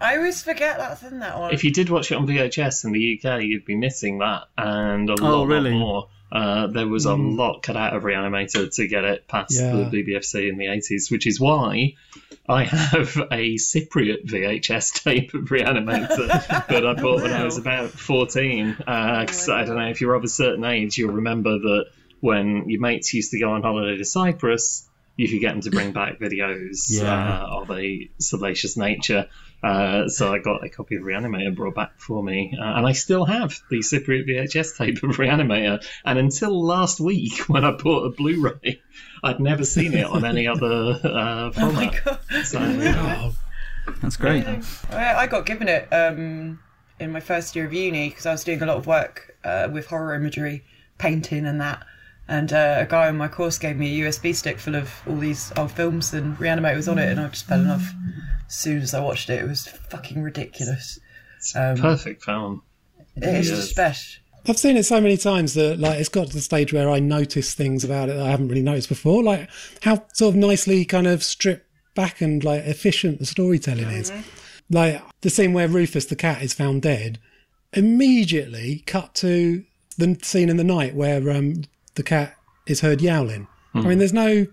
[0.00, 1.52] I always forget that's in that one.
[1.52, 5.08] If you did watch it on VHS in the UK, you'd be missing that and
[5.10, 5.70] a lot, Oh, really?
[5.72, 6.08] lot more.
[6.30, 9.72] Uh, there was a lot cut out of Reanimator to get it past Yeah.
[9.76, 11.94] the BBFC in the 80s, which is why
[12.48, 16.26] I have a Cypriot VHS tape of Reanimator
[16.68, 18.74] that I bought when I was about 14.
[18.76, 21.86] Because I don't know, if you're of a certain age, you'll remember that
[22.20, 24.88] when your mates used to go on holiday to Cyprus,
[25.18, 27.42] you could get them to bring back videos Yeah.
[27.42, 29.26] uh, of a salacious nature.
[29.62, 32.92] Uh, so I got a copy of Reanimator brought back for me, uh, and I
[32.92, 35.84] still have the Cypriot VHS tape of Reanimator.
[36.04, 38.80] And until last week, when I bought a Blu-ray,
[39.24, 42.20] I'd never seen it on any other uh, format.
[42.44, 43.34] So, Oh,
[44.00, 44.44] That's great.
[44.90, 46.60] I I got given it um,
[47.00, 49.68] in my first year of uni because I was doing a lot of work uh,
[49.72, 50.62] with horror imagery,
[50.98, 51.84] painting, and that.
[52.28, 55.16] And uh, a guy on my course gave me a USB stick full of all
[55.16, 57.90] these old films, and Reanimate was on it, and I just fell in love
[58.46, 59.40] as soon as I watched it.
[59.42, 60.98] It was fucking ridiculous.
[61.54, 62.62] Um, perfect film.
[63.16, 63.56] it's Yes.
[63.58, 64.18] just best.
[64.46, 67.00] I've seen it so many times that like it's got to the stage where I
[67.00, 69.48] notice things about it that I haven't really noticed before, like
[69.82, 74.12] how sort of nicely kind of stripped back and like efficient the storytelling is.
[74.70, 77.18] Like the scene where Rufus the cat is found dead,
[77.72, 79.64] immediately cut to
[79.96, 81.62] the scene in the night where um,
[81.98, 83.48] the cat is heard yowling.
[83.74, 83.98] I mean, hmm.
[83.98, 84.46] there's no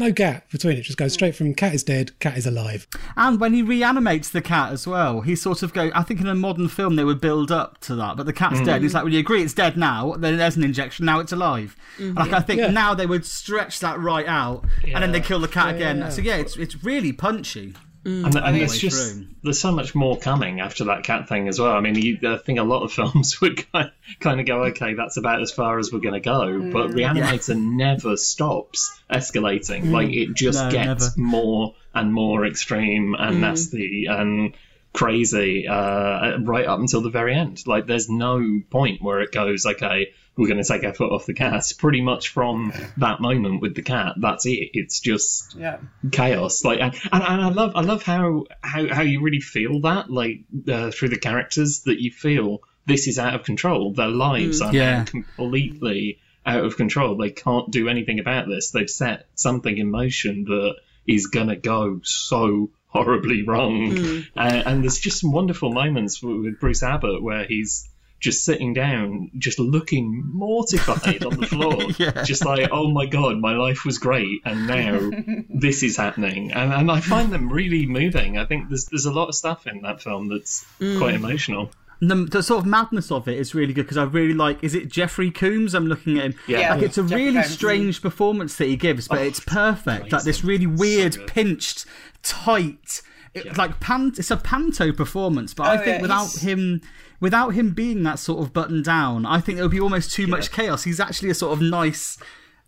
[0.00, 2.88] no gap between it; just goes straight from cat is dead, cat is alive.
[3.16, 5.90] And when he reanimates the cat as well, he sort of go.
[5.94, 8.60] I think in a modern film they would build up to that, but the cat's
[8.62, 8.82] dead.
[8.82, 8.96] He's hmm.
[8.96, 10.14] like, "Well, you agree it's dead now?
[10.14, 11.04] Then there's an injection.
[11.04, 12.18] Now it's alive." Mm-hmm.
[12.18, 12.70] Like I think Yeah.
[12.70, 15.98] now they would stretch that right out, and then they kill the cat again.
[15.98, 16.08] yeah.
[16.08, 17.74] So yeah, it's it's really punchy.
[18.08, 18.24] Mm.
[18.24, 19.26] And, and way there's just through.
[19.42, 21.72] there's so much more coming after that cat thing as well.
[21.72, 24.94] I mean, you, I think a lot of films would kind kind of go, okay,
[24.94, 26.70] that's about as far as we're going to go.
[26.72, 26.94] But mm.
[26.94, 29.84] Reanimator never stops escalating.
[29.84, 29.92] Mm.
[29.92, 31.28] Like it just No, gets never.
[31.28, 34.54] more and more extreme and nasty and
[34.92, 37.66] crazy uh, right up until the very end.
[37.66, 41.26] Like there's no point where it goes, okay, we're going to take our foot off
[41.26, 41.72] the gas.
[41.72, 44.70] Pretty much from that moment with the cat, that's it.
[44.72, 45.78] It's just Yeah.
[46.12, 49.80] chaos like and, and, and i love i love how how, how you really feel
[49.80, 54.08] that like uh, through the characters that you feel this is out of control their
[54.08, 55.04] lives are Yeah.
[55.04, 60.44] completely out of control they can't do anything about this they've set something in motion
[60.44, 66.36] that is gonna go so horribly wrong and, and there's just some wonderful moments with,
[66.44, 67.88] with bruce abbott where he's
[68.20, 72.22] just sitting down, just looking mortified on the floor, Yeah.
[72.24, 75.10] just like, oh my god, my life was great, and now
[75.48, 78.38] this is happening, and and I find them really moving.
[78.38, 80.98] I think there's there's a lot of stuff in that film that's mm.
[80.98, 81.70] quite emotional.
[82.00, 84.62] The, the sort of madness of it is really good because I really like.
[84.62, 85.74] Is it Jeffrey Combs?
[85.74, 86.34] I'm looking at him.
[86.46, 86.74] Yeah.
[86.74, 87.50] like it's a Jeffrey really Combs.
[87.50, 90.12] strange performance that he gives, but oh, it's perfect.
[90.12, 91.86] Like this really weird, pinched,
[92.22, 93.02] tight,
[93.34, 94.12] it, like pan.
[94.16, 96.82] It's a panto performance, but I Oh, think yeah, without he's- him,
[97.20, 100.26] without him being that sort of buttoned down, I think it would be almost too
[100.26, 100.84] much chaos.
[100.84, 102.18] He's actually a sort of nice.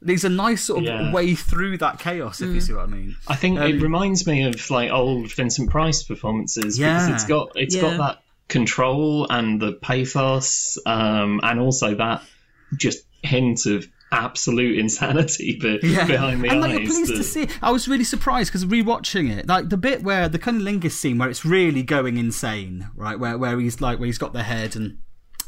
[0.02, 1.12] There's a nice sort of Yeah.
[1.12, 3.16] way through that chaos, if you see what I mean.
[3.28, 7.52] I think Um, it reminds me of like old Vincent Price performances because it's got
[7.54, 7.82] it's Yeah.
[7.82, 12.22] got that control and the pathos, um, and also that
[12.76, 16.79] just hint of absolute insanity be- behind the and eyes.
[16.79, 17.49] like, pleased to see.
[17.62, 21.29] I was really surprised because rewatching it, like the bit where the cunnilingus scene where
[21.29, 23.18] it's really going insane, right?
[23.18, 24.99] Where where he's like where he's got the head and.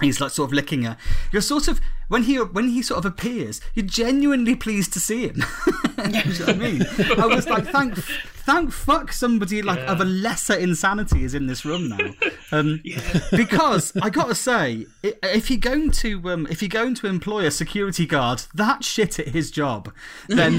[0.01, 0.97] He's like sort of licking her.
[1.31, 1.81] You're sort of
[2.13, 5.43] when he when he sort of appears, you're genuinely pleased to see him.
[6.03, 6.87] You know what I mean?
[7.17, 11.65] I was like, thank thank fuck somebody like of a lesser insanity is in this
[11.65, 12.13] room now.
[12.51, 12.83] Um,
[13.31, 17.53] Because I gotta say, if you're going to um, if you're going to employ a
[17.53, 19.93] security guard that shit at his job,
[20.27, 20.59] then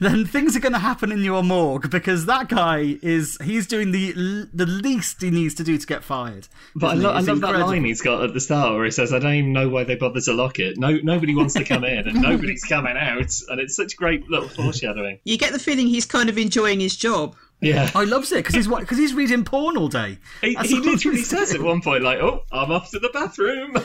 [0.00, 3.92] then things are going to happen in your morgue because that guy is he's doing
[3.92, 4.12] the
[4.52, 6.48] the least he needs to do to get fired.
[6.74, 8.90] But I, lo- I It's love that line he's got at the start where he
[8.90, 10.78] says, "I don't even know why they bother to lock it.
[10.78, 14.48] No, nobody wants to come in, and nobody's coming out." And it's such great little
[14.48, 15.20] foreshadowing.
[15.24, 17.36] You get the feeling he's kind of enjoying his job.
[17.62, 20.16] Yeah, I loves it because he's because he's reading porn all day.
[20.40, 23.76] he, he literally says at one point, like, "Oh, I'm off to the bathroom."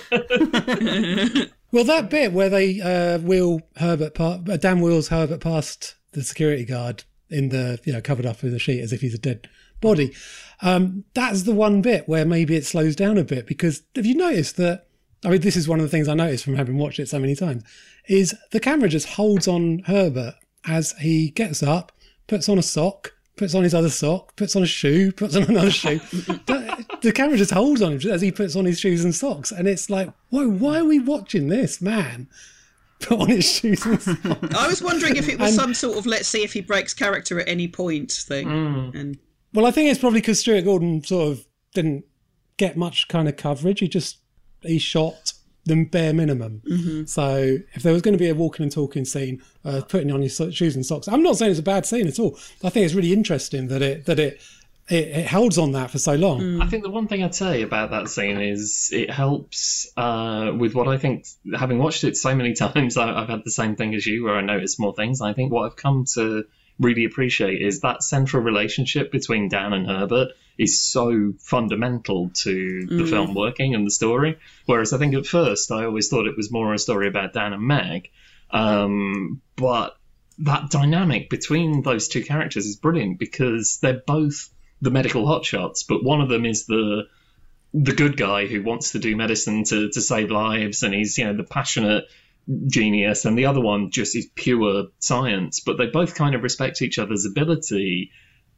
[1.72, 6.24] Well, that bit where they uh, wheel Herbert, pa- uh, Dan wheels Herbert past the
[6.24, 9.20] security guard in the, you know, covered up in the sheet as if he's a
[9.20, 9.50] dead
[9.82, 10.14] body.
[10.62, 14.16] Um, that's the one bit where maybe it slows down a bit because have you
[14.16, 14.88] noticed that?
[15.24, 17.20] I mean, this is one of the things I noticed from having watched it so
[17.20, 17.64] many times.
[18.08, 20.36] Is the camera just holds on Herbert
[20.68, 21.92] as he gets up,
[22.28, 25.44] puts on a sock, puts on his other sock, puts on a shoe, puts on
[25.50, 26.00] another shoe.
[27.02, 29.68] the, camera just holds on him as he puts on his shoes and socks, and
[29.68, 32.28] it's like, whoa, why are we watching this man
[33.00, 34.26] put on his shoes and socks?
[34.56, 36.94] I was wondering if it was And- some sort of let's see if he breaks
[36.94, 38.48] character at any point thing.
[38.94, 39.18] And
[39.54, 42.06] Well, I think it's probably because Stuart Gordon sort of didn't
[42.58, 43.80] get much kind of coverage.
[43.80, 44.18] He just
[44.62, 45.34] he shot
[45.66, 46.62] the bare minimum.
[47.08, 50.22] So if there was going to be a walking and talking scene, uh, putting on
[50.22, 52.38] your shoes and socks, I'm not saying it's a bad scene at all.
[52.64, 54.42] I think it's really interesting that it that it
[54.88, 56.62] it, it holds on that for so long.
[56.62, 60.76] I think the one thing I'd say about that scene is it helps uh, with
[60.76, 61.26] what I think,
[61.58, 64.36] having watched it so many times, I, I've had the same thing as you where
[64.36, 65.22] I notice more things.
[65.22, 66.46] I think what I've come to
[66.80, 73.06] really appreciate is that central relationship between Dan and Herbert is so fundamental to the
[73.06, 74.38] film working and the story.
[74.66, 77.54] Whereas I think at first I always thought it was more a story about Dan
[77.54, 78.10] and Meg.
[78.52, 79.98] Um, but
[80.40, 84.50] that dynamic between those two characters is brilliant because they're both
[84.82, 87.08] the medical hotshots, but one of them is the
[87.74, 91.26] the good guy who wants to do medicine to, to save lives and he's you
[91.26, 92.06] know the passionate
[92.68, 95.60] genius and the other one just is pure science.
[95.60, 98.12] But they both kind of respect each other's ability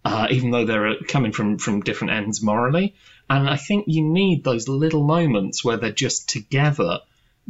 [0.08, 2.96] uh, even though they're uh, coming from from different ends morally.
[3.30, 7.00] And i think you need those little moments where they're just together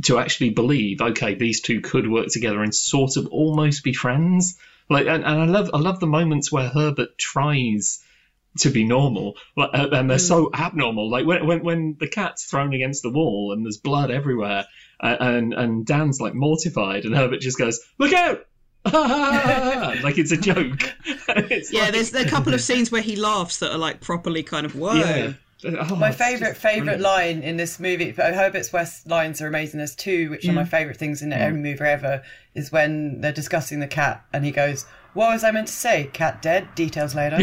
[0.03, 4.57] to actually believe okay these two could work together and sort of almost be friends.
[4.89, 8.03] Like and, and i love i love the moments where herbert tries
[8.59, 10.21] to be normal, and they're hmm.
[10.21, 11.09] so abnormal.
[11.09, 14.65] Like when, when when the cat's thrown against the wall and there's blood everywhere,
[14.99, 18.45] uh, and and Dan's like mortified, and Herbert just goes, "Look out!"
[20.03, 20.95] like it's a joke.
[21.49, 24.43] It's yeah, like- there's a couple of scenes where he laughs that are like properly
[24.43, 24.93] kind of whoa.
[24.93, 25.33] yeah.
[25.65, 27.01] Oh, My favourite favourite brilliant.
[27.01, 29.79] line in this movie, but Herbert's West lines are amazing.
[29.79, 30.69] There's two, which are my mm.
[30.69, 31.37] favourite things in mm.
[31.37, 32.21] every movie ever,
[32.53, 36.09] is when they're discussing the cat and he goes, What was I meant to say?
[36.13, 37.39] Cat dead, details later.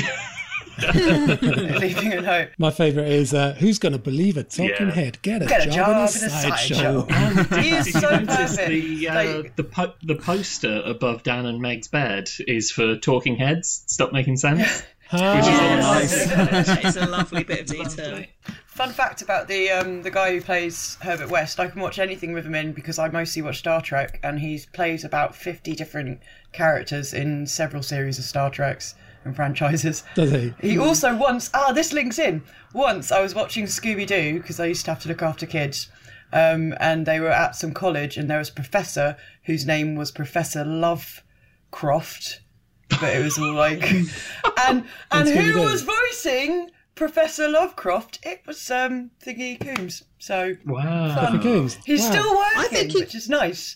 [0.95, 2.49] Leaving a note.
[2.59, 4.91] My favourite is uh, who's going to believe a talking Yeah.
[4.93, 5.23] head?
[5.23, 7.07] Get a, Get a job, job in a in a sideshow.
[7.09, 7.57] sideshow.
[7.61, 8.69] He is so notice perfect.
[8.69, 13.37] the uh, Like- the po- the poster above Dan and Meg's bed is for Talking
[13.37, 13.85] Heads?
[13.87, 14.83] Stop making sense.
[15.13, 16.85] Ah, Which is Yes.
[16.85, 18.25] it's a lovely bit of detail.
[18.67, 22.33] Fun fact about the um, the guy who plays Herbert West, I can watch anything
[22.33, 26.21] with him in because I mostly watch Star Trek, and he plays about fifty different
[26.53, 30.05] characters in several series of Star Treks and franchises.
[30.15, 30.55] Does he?
[30.61, 32.43] He also once ah this links in.
[32.73, 35.91] Once I was watching Scooby Doo because I used to have to look after kids,
[36.33, 40.11] um, and they were at some college, and there was a professor whose name was
[40.11, 42.41] Professor Lovecroft,
[42.89, 43.83] but it was all like,
[44.67, 48.19] and and who was voicing Professor Lovecroft?
[48.25, 50.05] It was um Thingy Combs.
[50.19, 51.15] So Wow.
[51.15, 51.43] fun.
[51.43, 51.79] Combs.
[51.85, 52.11] He's Wow.
[52.11, 53.75] still working, I think he- which is nice.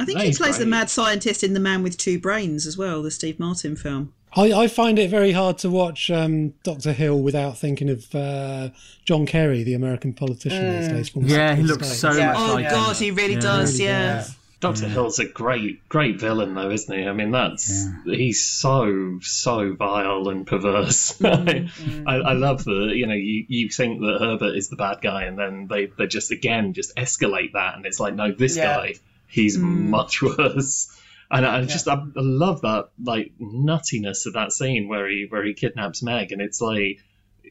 [0.00, 2.66] I think That he is plays the mad scientist in The Man with Two Brains
[2.66, 4.12] as well, the Steve Martin film.
[4.34, 8.68] I, I find it very hard to watch um, Doctor Hill without thinking of uh,
[9.06, 11.08] John Kerry, the American politician these days.
[11.08, 11.96] from Yeah, he Sixth looks State.
[11.98, 12.26] so Yeah.
[12.32, 12.68] much Oh like yeah.
[12.70, 12.74] him.
[12.74, 13.72] God, he really does.
[13.78, 14.14] really Yeah.
[14.16, 14.34] does.
[14.58, 14.90] Doctor mm.
[14.90, 17.06] Hill's a great, great villain, though, isn't he?
[17.06, 21.18] I mean, that's he's so, so vile and perverse.
[21.26, 22.04] Mm, mm.
[22.06, 25.24] I, I love the, you know, you, you think that Herbert is the bad guy,
[25.24, 28.76] and then they, they just again just escalate that, and it's like, no, this Yeah.
[28.76, 28.94] guy,
[29.26, 30.88] he's much worse.
[31.30, 35.44] And I just, I, I love that like nuttiness of that scene where he where
[35.44, 37.02] he kidnaps Meg, and it's like,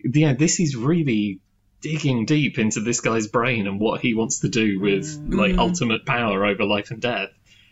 [0.03, 1.39] yeah, this is really
[1.85, 5.35] digging deep into this guy's brain and what he wants to do with mm.
[5.35, 5.59] like mm.
[5.59, 7.29] ultimate power over life and death.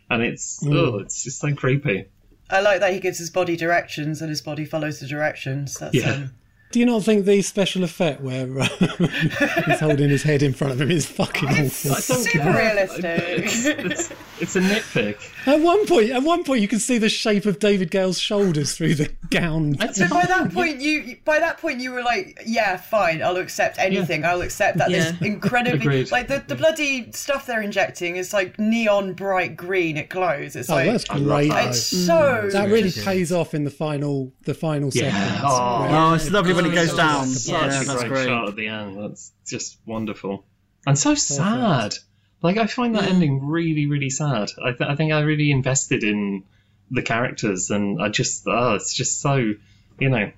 [0.08, 0.72] And it's mm.
[0.76, 2.06] oh, it's just so creepy.
[2.48, 5.80] I like that he gives his body directions and his body follows the directions.
[5.80, 6.12] That's Yeah.
[6.12, 6.32] um,
[6.74, 8.68] Do you not think the special effect where uh,
[9.68, 11.92] he's holding his head in front of him is fucking awful?
[11.92, 13.04] It's super realistic.
[13.06, 15.18] It's, it's, it's a nitpick.
[15.48, 18.76] At one point, at one point, you can see the shape of David Gale's shoulders
[18.76, 19.76] through the gown.
[19.94, 23.78] So by that point, you by that point you were like, yeah, fine, I'll accept
[23.78, 24.26] anything.
[24.26, 24.90] I'll accept that.
[24.90, 25.12] Yeah.
[25.12, 26.12] There's incredibly Agreed.
[26.12, 29.98] like the, the bloody stuff they're injecting is like neon bright green.
[29.98, 30.56] It glows.
[30.56, 31.50] It's Oh, like that's great.
[31.52, 31.58] though.
[31.70, 35.12] it's so That really pays off in the final, the final Yeah.
[35.14, 35.42] seconds.
[35.46, 37.28] Oh, Oh, it's lovely when it goes down.
[37.28, 38.26] such Yeah, a that's great, great.
[38.26, 39.00] shot at the end.
[39.00, 40.46] That's just wonderful.
[40.86, 41.96] And so sad.
[42.42, 44.50] Like, I find that ending really, really sad.
[44.62, 46.44] I, th- I think I really invested in
[46.92, 49.54] the characters, and I just, oh, it's just so,
[50.00, 50.32] you know,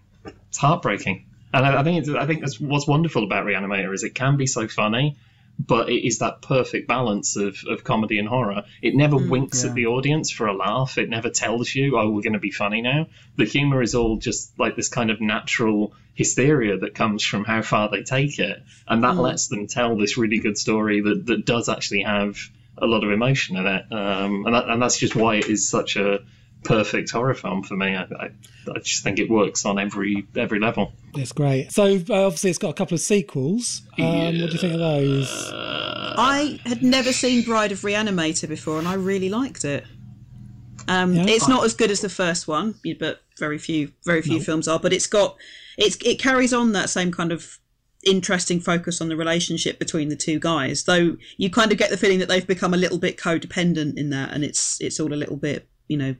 [0.48, 1.26] it's heartbreaking.
[1.52, 4.38] And I, I think it's, I think that's what's wonderful about Reanimator is it can
[4.38, 5.18] be so funny,
[5.58, 8.66] but it is that perfect balance of, of comedy and horror.
[8.82, 10.98] It never mm, winks at the audience for a laugh.
[10.98, 13.08] It never tells you, oh, we're going to be funny now.
[13.38, 17.62] The humor is all just like this kind of natural hysteria that comes from how
[17.62, 18.64] far they take it.
[18.88, 22.38] And that lets them tell this really good story that, that does actually have
[22.78, 23.86] a lot of emotion in it.
[23.92, 26.20] Um, and, that, and that's just why it is such a
[26.64, 27.96] perfect horror film for me.
[27.96, 28.30] I, I,
[28.74, 30.94] I just think it works on every every level.
[31.14, 31.72] It's great.
[31.72, 33.84] So uh, obviously, it's got a couple of sequels.
[34.00, 35.52] Um, What do you think of those?
[36.18, 39.86] I had never seen Bride of Reanimator before, and I really liked it.
[40.88, 41.26] Um, Yeah.
[41.28, 44.80] It's not as good as the first one, but very few, very few films are.
[44.80, 45.36] But it's got,
[45.78, 47.60] it's it carries on that same kind of
[48.06, 50.84] interesting focus on the relationship between the two guys.
[50.84, 54.10] Though you kind of get the feeling that they've become a little bit codependent in
[54.12, 56.16] that, and it's it's all a little bit, you know.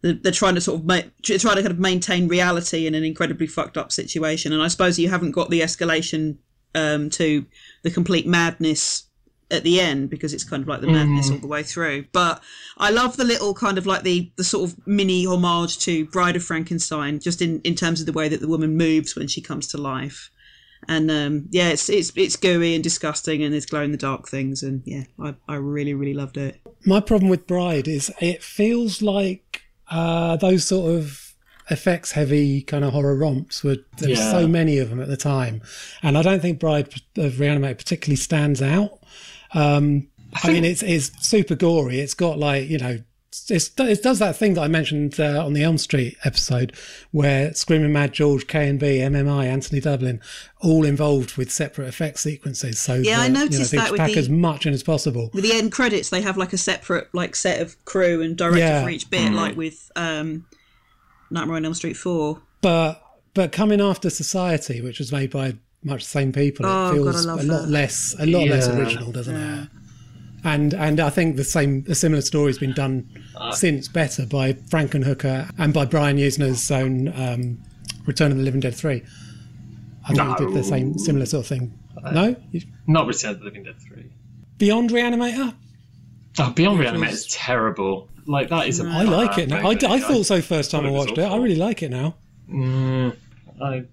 [0.00, 3.76] They're, trying to sort of ma- to kind of maintain reality in an incredibly fucked
[3.76, 6.36] up situation, and I suppose you haven't got the escalation
[6.76, 7.44] um, to
[7.82, 9.07] the complete madness
[9.50, 12.04] at the end because it's kind of like the madness all the way through.
[12.12, 12.42] But
[12.76, 16.36] I love the little kind of like the the sort of mini homage to Bride
[16.36, 19.40] of Frankenstein, just in in terms of the way that the woman moves when she
[19.40, 20.30] comes to life.
[20.86, 24.28] And um, yeah, it's it's it's gooey and disgusting, and there's glow in the dark
[24.28, 26.60] things, and yeah, I, I really really loved it.
[26.84, 31.34] My problem with Bride is it feels like uh, those sort of
[31.70, 35.16] effects heavy kind of horror romps were there were so many of them at the
[35.16, 35.62] time,
[36.02, 38.98] and I don't think Bride of Reanimate particularly stands out.
[39.54, 40.08] Um,
[40.42, 42.00] I mean, it's it's super gory.
[42.00, 42.98] It's got like you know.
[43.50, 46.74] It's, it does that thing that I mentioned uh, on the Elm Street episode,
[47.12, 50.20] where Screaming Mad George, K and B, MMI, Anthony Doublin,
[50.60, 52.78] all involved with separate effect sequences.
[52.80, 54.72] So Yeah, I that, you know, noticed they that with pack the- as much in
[54.72, 55.30] as possible.
[55.34, 58.58] With the end credits, they have like a separate like set of crew and director
[58.60, 58.82] Yeah.
[58.82, 60.46] for each bit, like with um,
[61.30, 62.40] Nightmare on Elm Street Four.
[62.62, 63.02] but
[63.34, 65.54] but coming after Society, which was made by
[65.84, 67.68] much the same people, Oh, it God, feels I love a lot that.
[67.68, 69.68] less a lot less original, doesn't it?
[70.44, 73.08] And and I think the same a similar story's been done
[73.52, 77.58] since better by Frankenhooker and by Brian Yuzna's own um,
[78.06, 79.02] Return of the Living Dead three.
[80.08, 81.78] I think he did the same similar sort of thing.
[82.12, 84.10] No, You- Not Return of the Living Dead three.
[84.58, 85.54] Beyond Reanimator.
[86.38, 88.08] Oh, Beyond Which Reanimator was- is terrible.
[88.26, 89.66] Like that is a I like it now.
[89.68, 91.22] I, I thought so first time I thought watched it.
[91.24, 92.14] I really like it now.
[92.50, 93.16] Mm,
[93.60, 93.84] I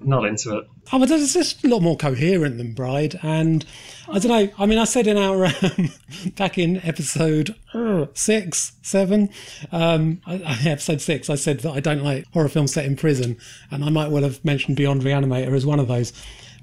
[0.00, 0.66] not into it.
[0.92, 3.64] Oh, but it's just a lot more coherent than Bride, and
[4.08, 4.52] I don't know.
[4.58, 5.90] I mean, I said in our um,
[6.36, 9.30] back in episode uh, six, seven,
[9.72, 13.38] um, episode six, I said that I don't like horror films set in prison,
[13.70, 16.12] and I might well have mentioned Beyond Reanimator as one of those.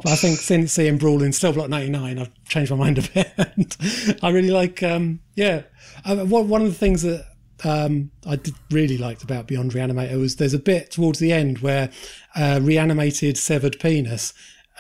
[0.04, 3.02] But I think since seeing Brawl in Cell Block 99, I've changed my mind a
[3.02, 4.20] bit.
[4.24, 5.64] I really like, um, yeah.
[6.06, 7.26] Uh, one of the things that
[7.64, 11.60] um, I did really liked about Beyond Reanimator was there's a bit towards the end
[11.60, 11.90] where
[12.36, 14.34] a reanimated severed penis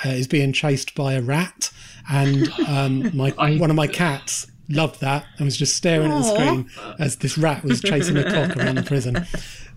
[0.06, 1.72] uh, is being chased by a rat,
[2.10, 6.24] and um, my one of my cats loved that and was just staring at the
[6.24, 6.70] screen
[7.00, 9.26] as this rat was chasing a cock around the prison.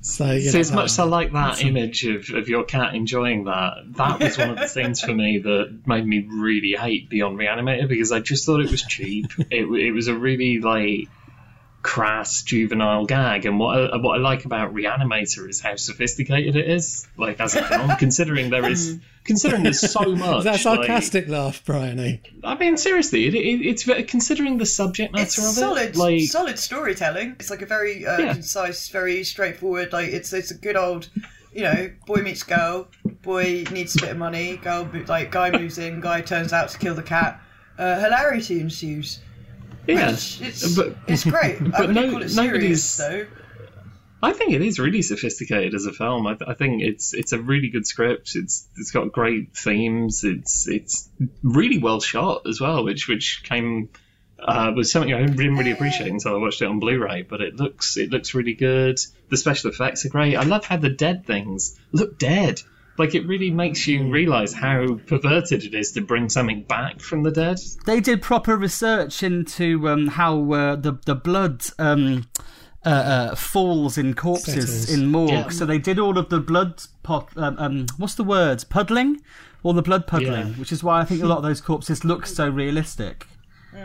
[0.03, 2.95] So, you know, as much as I like that a- image of, of your cat
[2.95, 7.11] enjoying that, that was one of the things for me that made me really hate
[7.11, 9.27] Beyond Reanimator because I just thought it was cheap.
[9.51, 11.09] it, it was a really like
[11.83, 16.69] crass juvenile gag, and what I, what I like about Reanimator is how sophisticated it
[16.69, 17.07] is.
[17.17, 20.45] Like as a film, considering there is considering there's so much.
[20.45, 22.21] That a like- sarcastic laugh, Bryony?
[22.45, 25.97] I mean, seriously, it, it, it's considering the subject matter It's of solid, it.
[25.97, 27.37] Like, solid storytelling.
[27.41, 28.33] It's like a very uh, Yeah.
[28.35, 29.93] concise, very straightforward.
[29.93, 31.09] Like it's it's a good old,
[31.55, 32.89] you know, boy meets girl,
[33.23, 36.79] boy needs a bit of money, girl like guy moves in, guy turns out to
[36.79, 37.41] kill the cat.
[37.79, 39.21] Uh, hilarity ensues.
[39.87, 41.57] Yeah, Which it's, but- it's great.
[41.61, 43.27] I but wouldn't no- call it nobody's- serious though.
[44.23, 46.27] I think it is really sophisticated as a film.
[46.27, 48.33] I, I think it's it's a really good script.
[48.35, 50.25] It's it's got great themes.
[50.25, 51.09] It's it's
[51.43, 53.89] really well shot as well, which which came
[54.39, 57.23] uh, was something I didn't really appreciate until I watched it on Blu-ray.
[57.23, 58.99] But it looks it looks really good.
[59.31, 60.37] The special effects are great.
[60.37, 62.61] I love how the dead things look dead.
[62.99, 67.23] Like it really makes you realise how perverted it is to bring something back from
[67.23, 67.59] the dead.
[67.87, 72.29] They did proper research into um, how uh, the the blood um,
[72.85, 74.91] uh, uh, falls in corpses Settles.
[74.91, 75.31] in morgue.
[75.31, 75.49] Yeah.
[75.49, 77.31] So they did all of the blood pot.
[77.37, 78.65] Um, um, what's the word?
[78.69, 79.21] Puddling,
[79.63, 80.55] all the blood puddling, Yeah.
[80.55, 83.27] which is why I think a lot of those corpses look so realistic.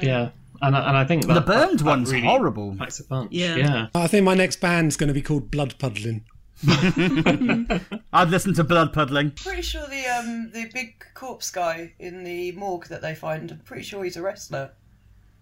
[0.01, 0.31] Yeah,
[0.61, 2.75] and I, and I think that, The burned that- that one's really horrible.
[2.81, 3.31] A punch.
[3.31, 3.55] Yeah.
[3.55, 3.87] yeah.
[3.95, 6.25] I think my next band's going to be called Blood Puddling.
[8.13, 9.31] I've listened to blood puddling.
[9.31, 13.51] Pretty sure the um the big corpse guy in the morgue that they find.
[13.51, 14.71] I'm pretty sure he's a wrestler.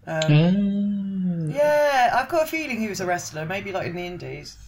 [0.06, 4.58] Um, Yeah, I've got a feeling he was a wrestler, maybe like in the Indies.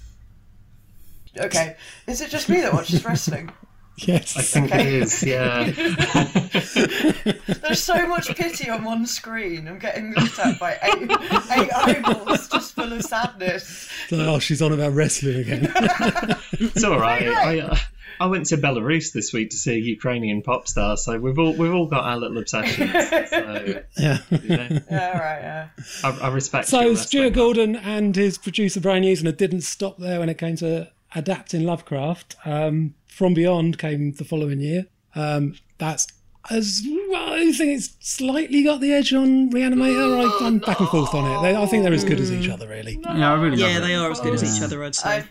[1.39, 1.77] Okay,
[2.07, 3.51] is it just me that watches wrestling?
[3.99, 4.37] Yes.
[4.37, 4.87] I think Okay.
[4.89, 5.71] it is, yeah.
[7.63, 9.67] There's so much pity on one screen.
[9.69, 11.11] I'm getting looked at by eight,
[11.51, 13.89] eight eyeballs just full of sadness.
[14.13, 15.73] Oh, she's on about wrestling again.
[16.59, 17.27] It's all right.
[17.27, 17.77] I, uh,
[18.21, 21.53] I went to Belarus this week to see a Ukrainian pop star, so we've all
[21.55, 22.91] we've all got our little obsessions.
[23.31, 24.19] So yeah.
[24.31, 25.69] you know, Yeah, right, yeah.
[26.05, 26.69] I, I respect.
[26.69, 27.35] So Stuart.
[27.35, 32.37] Gordon and his producer Brian Yuzna didn't stop there when it came to adapting Lovecraft.
[32.47, 34.85] Um, From Beyond came the following year.
[35.15, 36.07] Um, that's
[36.51, 36.83] as
[37.15, 40.43] I think it's slightly got the edge on Reanimator.
[40.43, 41.41] I, I'm back and forth on it.
[41.43, 43.01] They, I think they're as good as each other, really.
[43.03, 43.97] Yeah, I really Yeah, love they it.
[43.97, 45.25] are as good as each other, I'd say.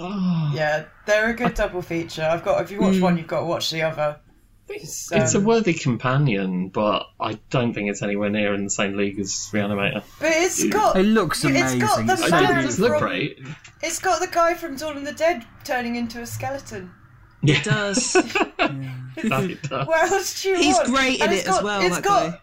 [0.00, 2.24] I've, yeah, they're a good double feature.
[2.28, 2.62] I've got.
[2.62, 4.18] If you watch one, you've got to watch the other.
[4.68, 8.70] It's, It's a um, worthy companion, but I don't think it's anywhere near in the
[8.70, 10.02] same league as Reanimator.
[10.18, 10.96] But it's got.
[10.96, 11.80] It looks amazing.
[11.82, 13.38] It's got the It's I so don't man look from- great.
[13.82, 16.90] It's got the guy from Dawn of the Dead turning into a skeleton.
[17.42, 18.12] Yeah, It does.
[18.12, 19.86] that it does.
[19.86, 20.88] What else do you He's want?
[20.88, 22.30] great in And it it's as got- well, It's that got.
[22.32, 22.38] guy.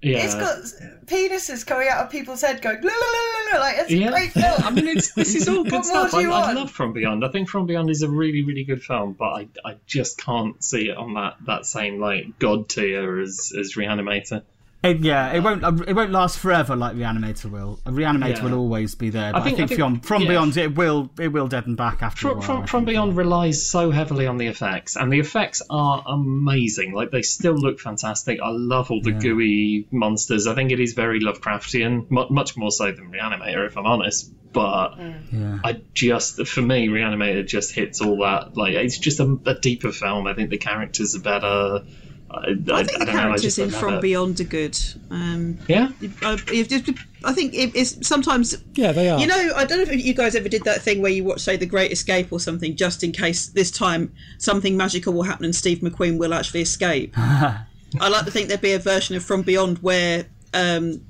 [0.00, 0.18] Yeah.
[0.24, 0.58] It's got
[1.06, 3.60] penises coming out of people's head, going la la la la la.
[3.66, 4.08] Like it's Yeah.
[4.08, 4.54] a great film.
[4.62, 6.14] I mean, it's, this is all good stuff.
[6.14, 7.24] I, I love From Beyond.
[7.24, 10.62] I think From Beyond is a really, really good film, but I, I just can't
[10.62, 14.42] see it on that, that same like god tier as as Reanimator.
[14.80, 15.64] It, yeah, it won't.
[15.64, 17.80] Uh, it won't last forever like Reanimator will.
[17.84, 18.44] Uh, Reanimator Yeah.
[18.44, 19.32] will always be there.
[19.32, 20.28] But I think- think, I think- Beyond, from yeah.
[20.28, 21.10] Beyond, it will.
[21.18, 22.46] It will deaden back after a From, while.
[22.46, 22.94] from, from think.
[22.94, 26.92] Beyond relies so heavily on the effects, and the effects are amazing.
[26.94, 28.38] Like they still look fantastic.
[28.40, 30.46] I love all the gooey monsters.
[30.46, 34.32] I think it is very Lovecraftian, mu- much more so than Reanimator, if I'm honest.
[34.52, 35.14] But mm.
[35.32, 35.58] Yeah.
[35.64, 38.56] I just, for me, Reanimator just hits all that.
[38.56, 40.28] Like it's just a, a deeper film.
[40.28, 41.84] I think the characters are better.
[42.30, 43.12] I, I, I think I the don't know.
[43.12, 44.02] I characters in From it.
[44.02, 44.78] Beyond are good.
[45.10, 45.90] Um, Yeah.
[46.22, 49.18] I, if I think it, it's sometimes Yeah, they are.
[49.18, 51.40] You know, I don't know if you guys ever did that thing where you watch,
[51.40, 55.44] say, The Great Escape or something, just in case this time something magical will happen
[55.44, 57.14] and Steve McQueen will actually escape.
[57.18, 61.04] I like to think there'd be a version of From Beyond where um,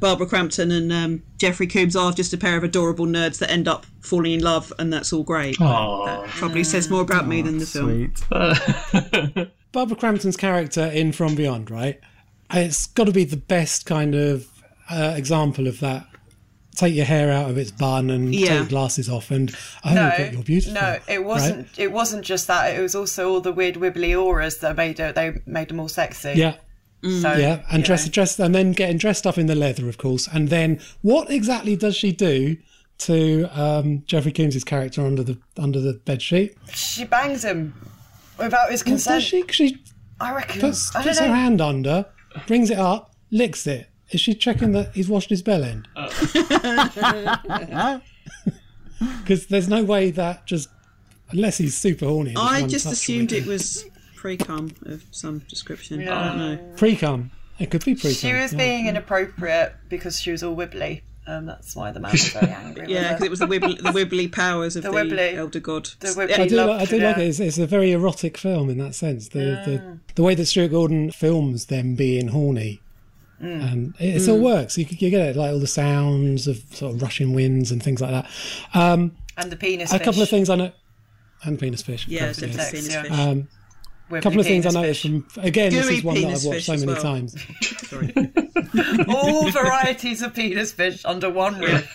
[0.00, 3.68] Barbara Crampton and um, Jeffrey Combs are just a pair of adorable nerds that end
[3.68, 5.60] up falling in love, and that's all great.
[5.60, 6.06] Aw.
[6.06, 8.12] That probably says more about me than the film.
[9.78, 12.00] Barbara Crampton's character in From Beyond, right?
[12.52, 14.48] It's got to be the best kind of
[14.90, 16.04] uh, example of that.
[16.74, 18.54] Take your hair out of its bun and take Yeah.
[18.54, 19.54] your glasses off, and
[19.84, 20.74] oh, No, but you're beautiful.
[20.74, 21.58] no, it wasn't.
[21.68, 21.78] right?
[21.78, 22.76] It wasn't just that.
[22.76, 25.14] It was also all the weird wibbly auras that made it.
[25.14, 26.32] They made them all sexy.
[26.34, 26.56] Yeah,
[27.04, 27.96] So, yeah, and know.
[28.10, 30.26] dressed, and then getting dressed up in the leather, of course.
[30.32, 32.56] And then, what exactly does she do
[33.06, 36.56] to um, Jeffrey Combs' character under the under the bed sheet?
[36.74, 37.74] She bangs him
[38.38, 39.22] without his Does consent.
[39.22, 39.44] she?
[39.50, 39.82] She
[40.20, 40.60] I reckon.
[40.60, 42.06] puts, I puts her hand under,
[42.46, 43.88] brings it up, licks it.
[44.10, 45.88] Is she checking that he's washed his bell end?
[45.96, 48.00] Oh.
[49.20, 50.68] Because there's no way that just,
[51.30, 52.34] unless he's super horny.
[52.36, 53.84] I just assumed it was
[54.16, 56.04] pre-cum of some description.
[56.04, 56.58] but I don't know.
[56.76, 57.30] pre-cum.
[57.60, 58.10] It could be pre-cum.
[58.12, 58.58] She was yeah.
[58.58, 61.02] being inappropriate because she was all wibbly.
[61.28, 62.86] Um, that's why the man was very angry.
[62.88, 65.34] Yeah, because it was the wibbly, the wibbly powers of the, wibbly.
[65.34, 65.90] elder god.
[66.00, 67.22] The wibbly I do, like, I do it, like yeah.
[67.22, 67.28] it.
[67.28, 69.28] It's, it's a very erotic film in that sense.
[69.28, 72.80] The, the the way that Stuart Gordon films them being horny,
[73.42, 73.72] Mm.
[73.72, 74.76] and it, it still works.
[74.76, 78.00] You, you get it like all the sounds of sort of rushing winds and things
[78.00, 78.28] like that.
[78.74, 79.92] Um, and the penis.
[79.92, 80.72] a couple of things I know,
[81.44, 82.06] and penis fish.
[82.06, 82.70] of yeah, course, yes.
[82.72, 83.02] penis yeah.
[83.02, 83.12] fish.
[83.12, 83.46] Um, Wibbly
[84.10, 85.34] a couple of things I penis noticed fish.
[85.34, 85.72] from again.
[85.72, 87.02] this is one that I've watched so many well.
[87.02, 87.36] times.
[89.08, 91.88] all varieties of penis fish under one roof.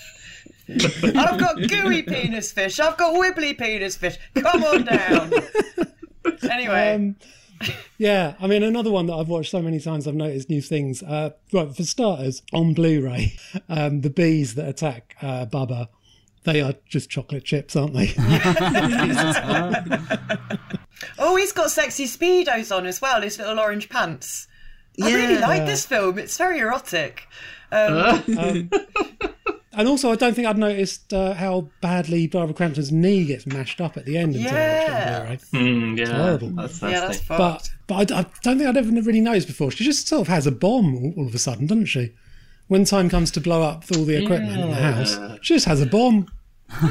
[0.70, 2.80] I've got gooey penis fish.
[2.80, 4.18] I've got wibbly penis fish.
[4.36, 5.32] Come on down.
[6.50, 7.16] Anyway, Um,
[7.98, 11.02] yeah, I mean, another one that I've watched so many times, I've noticed new things.
[11.04, 13.34] Uh, right, for starters, on Blu-ray,
[13.70, 15.88] um, the bees that attack uh, Bubba,
[16.44, 18.14] they are just chocolate chips, aren't they?
[21.20, 23.22] oh, he's got sexy speedos on as well.
[23.22, 24.48] His little orange pants.
[25.02, 25.48] I really Yeah.
[25.48, 26.18] like this film.
[26.20, 27.28] It's very erotic.
[27.72, 28.70] and
[29.88, 33.98] also, I don't think I'd noticed uh, how badly Barbara Crampton's knee gets mashed up
[33.98, 35.20] at the end until I watched it on Yeah.
[35.20, 35.38] Blu-ray.
[35.72, 36.50] Mm, yeah, horrible.
[36.50, 37.40] That's Yeah, that's fucked.
[37.40, 39.72] But but I, I don't think I'd ever really noticed before.
[39.72, 42.14] She just sort of has a bomb all, all of a sudden, doesn't she?
[42.68, 45.82] When time comes to blow up all the equipment in the house, she just has
[45.82, 46.28] a bomb.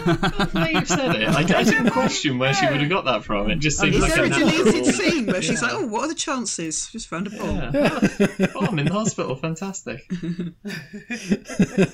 [0.54, 1.28] now you've said it.
[1.28, 3.50] I, I didn't question where she would have got that from.
[3.50, 6.02] It just seems Is like there a a deleted scene where she's like, "Oh, what
[6.04, 7.72] are the chances?" Just found a bomb.
[8.54, 9.34] Oh, I'm in the hospital.
[9.34, 10.04] Fantastic.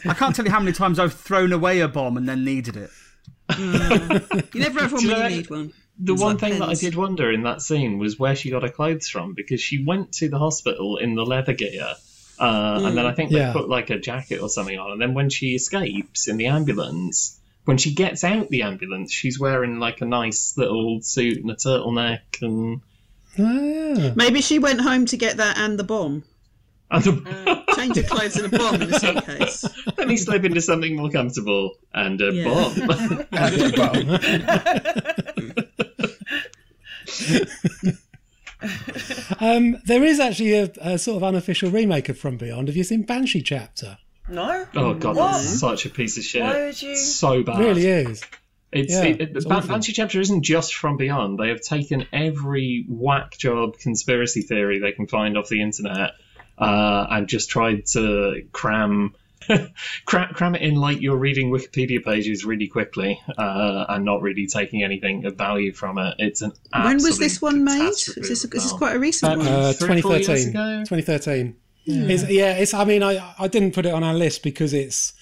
[0.04, 2.76] I can't tell you how many times I've thrown away a bomb and then needed
[2.76, 2.90] it.
[3.48, 4.54] Mm.
[4.54, 5.72] You never have one Do you know- need one.
[6.00, 8.50] The It's one like thing that I did wonder in that scene was where she
[8.50, 11.94] got her clothes from because she went to the hospital in the leather gear.
[12.38, 13.52] Uh, And then I think they Yeah.
[13.52, 14.92] put like a jacket or something on.
[14.92, 19.38] And then when she escapes in the ambulance, when she gets out the ambulance, she's
[19.38, 22.80] wearing like a nice little suit and a turtleneck and.
[23.38, 24.12] Ah, yeah.
[24.16, 26.24] Maybe she went home to get that and the bomb.
[26.90, 29.64] and a- Change her clothes and a bomb in the suitcase.
[29.98, 32.44] Let me slip into something more comfortable and a Yeah.
[32.44, 33.28] bomb.
[39.40, 42.68] Um, there is actually a, a sort of unofficial remake of From Beyond.
[42.68, 43.98] Have you seen Banshee Chapter?
[44.28, 44.66] no.
[44.74, 45.32] oh god, What?
[45.32, 46.42] that's such a piece of shit.
[46.42, 47.60] Why would you- So bad.
[47.60, 48.22] It really is.
[48.72, 51.38] It's, Yeah, it, it, it's Ban- Banshee Chapter isn't just from Beyond.
[51.38, 56.12] They have taken every whack job conspiracy theory they can find off the internet
[56.58, 59.14] uh, and just tried to cram,
[60.06, 64.46] cram cram it in like you're reading Wikipedia pages really quickly uh, and not really
[64.46, 66.14] taking anything of value from it.
[66.18, 67.78] It's an When was this one made?
[67.78, 68.78] catastrophe Is this, of a this is film.
[68.78, 69.46] quite a recent one.
[69.46, 70.48] Uh, Three, four years 2013.
[70.50, 70.84] ago?
[70.84, 71.56] 2013.
[71.90, 72.74] It's, yeah, it's.
[72.74, 75.14] I mean, I I didn't put it on our list because it's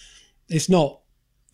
[0.48, 1.00] it's not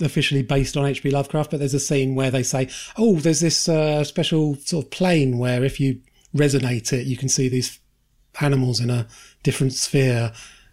[0.00, 1.10] officially based on H.P.
[1.10, 4.90] Lovecraft, but there's a scene where they say, "Oh, there's this uh, special sort of
[4.90, 6.00] plane where if you
[6.34, 7.78] resonate it, you can see these
[8.40, 9.06] animals in a
[9.42, 10.32] different sphere,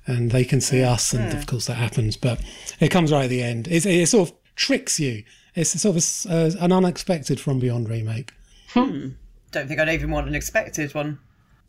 [0.09, 2.41] and they can see us." And of course, that happens, but
[2.79, 3.67] it comes right at the end.
[3.67, 5.23] It's, it sort of tricks you.
[5.55, 8.33] It's sort of a s uh, an unexpected From Beyond remake.
[8.69, 9.09] Hmm.
[9.51, 11.19] Don't think I'd even want an expected one.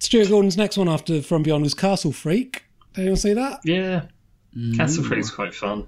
[0.00, 2.64] Stuart Gordon's next one after From Beyond was Castle Freak.
[2.94, 3.60] Did anyone see that?
[3.64, 4.06] Yeah.
[4.76, 5.86] Castle Freak's quite fun.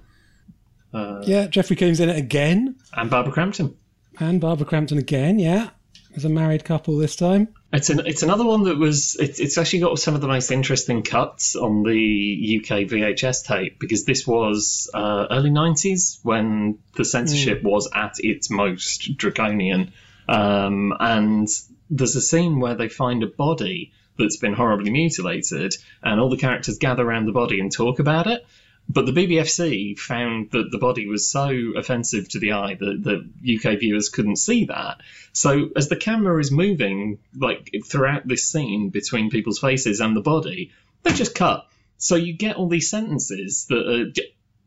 [0.93, 3.75] Yeah, Jeffrey Combs in it again, And Barbara Crampton.
[4.19, 5.39] and Barbara Crampton again.
[5.39, 5.71] Yeah,
[6.15, 7.47] as a married couple this time.
[7.73, 10.51] It's an it's another one that was it's it's actually got some of the most
[10.51, 17.03] interesting cuts on the UK VHS tape because this was uh, early nineties when the
[17.03, 19.91] censorship was at its most draconian,
[20.29, 21.47] um, and
[21.89, 26.37] there's a scene where they find a body that's been horribly mutilated, and all the
[26.37, 28.45] characters gather around the body and talk about it.
[28.89, 33.57] But the BBFC found that the body was so offensive to the eye that the
[33.57, 35.01] UK viewers couldn't see that.
[35.31, 40.21] So as the camera is moving, like throughout this scene between people's faces and the
[40.21, 40.71] body,
[41.03, 41.67] they just cut.
[41.97, 44.11] So you get all these sentences that are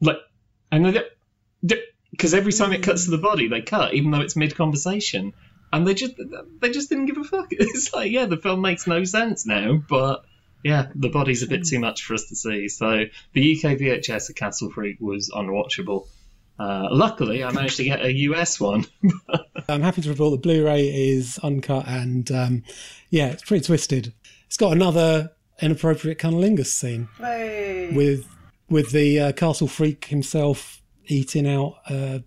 [0.01, 0.19] like,
[0.73, 1.05] and
[2.11, 5.35] because every time it cuts to the body, they cut, even though it's mid conversation,
[5.73, 6.14] and they just
[6.61, 7.49] they just didn't give a fuck.
[7.51, 10.25] It's like, yeah, the film makes no sense now, but
[10.67, 12.67] yeah, the body's a bit too much for us to see.
[12.69, 13.05] So
[13.35, 16.09] the UK VHS of Castle Freak was unwatchable.
[16.59, 18.85] Uh, luckily, I managed to get a US one.
[19.69, 22.64] I'm happy to report the Blu-ray is uncut and um,
[23.11, 24.12] yeah, it's pretty twisted.
[24.47, 25.31] It's got another
[25.62, 27.93] inappropriate cunnilingus scene Hey.
[27.95, 28.27] with
[28.69, 32.19] with the uh, castle freak himself eating out, uh,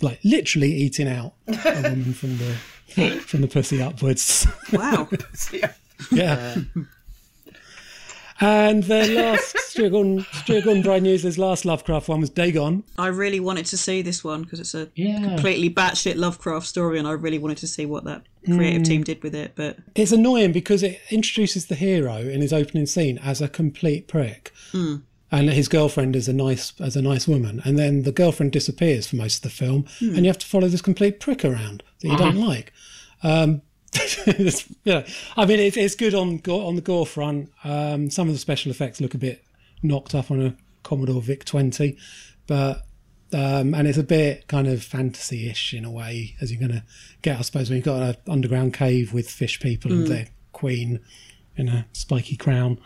[0.00, 2.54] like literally eating out a woman from the
[3.26, 4.46] from the pussy upwards.
[4.72, 5.08] Wow.
[6.10, 6.56] yeah.
[8.42, 12.82] And the last Stuart Gordon Brian Yuzna's last Lovecraft one was Dagon.
[12.98, 15.20] I really wanted to see this one because it's a Yeah.
[15.20, 18.82] completely batshit Lovecraft story, and I really wanted to see what that creative hmm.
[18.82, 19.52] team did with it.
[19.54, 24.08] But It's annoying because it introduces the hero in his opening scene as a complete
[24.08, 24.52] prick.
[24.72, 24.96] Hmm.
[25.30, 29.06] And his girlfriend is a nice as a nice woman, and then the girlfriend disappears
[29.06, 30.16] for most of the film, hmm.
[30.16, 32.48] and you have to follow this complete prick around that you don't uh-huh.
[32.48, 32.72] like.
[33.22, 33.62] Um,
[33.94, 35.04] it's, you know,
[35.36, 37.50] I mean, it's, it's good on go- on the gore front.
[37.64, 39.44] Um, some of the special effects look a bit
[39.82, 41.98] knocked up on a Commodore VIC 20,
[42.46, 42.84] but
[43.34, 46.84] um, and it's a bit kind of fantasy-ish in a way, as you're going to
[47.22, 51.00] get, I suppose, when you've got an underground cave with fish people and their queen
[51.56, 52.78] in a spiky crown.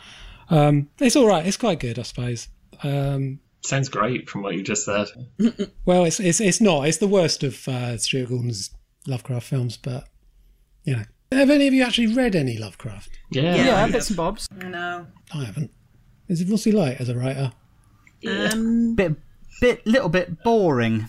[0.48, 1.44] Um, it's all right.
[1.44, 2.48] It's quite good, I suppose.
[2.82, 5.08] Um, Sounds great from what you just said.
[5.84, 6.86] well, it's it's it's not.
[6.86, 8.70] It's the worst of uh, Stuart Gordon's
[9.08, 10.06] Lovecraft films, but
[10.86, 13.10] you know, have any of you actually read any Lovecraft?
[13.30, 13.54] Yeah.
[13.56, 14.48] Yeah, I have bits and bobs.
[14.56, 15.06] No.
[15.34, 15.70] I haven't.
[16.28, 17.52] Is it what's he like as a writer?
[18.26, 19.16] um, Bit,
[19.60, 21.06] bit, little bit boring.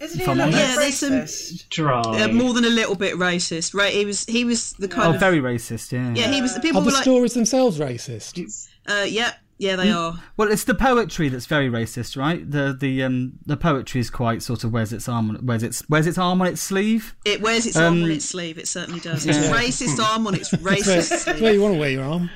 [0.00, 1.68] Isn't he a a I'm little Yeah, there's some- racist?
[1.70, 2.00] Dry.
[2.00, 3.92] uh, more than a little bit racist, right?
[3.92, 5.90] He was he was the kind Oh, of very racist.
[5.92, 6.12] Yeah.
[6.14, 6.32] yeah.
[6.32, 8.68] He was the people Are were the like stories themselves racist?
[8.86, 10.14] uh, yeah yeah they are.
[10.36, 12.48] Well, it's the poetry that's very racist, right?
[12.48, 15.82] The the um the poetry is quite sort of wears its arm on wears its
[15.88, 17.14] wears its arm on its sleeve.
[17.24, 18.56] It wears its arm Um, on its sleeve.
[18.58, 19.26] It certainly does.
[19.26, 22.04] It's racist arm on its That's racist where, that's where you want to wear your
[22.04, 22.30] arm.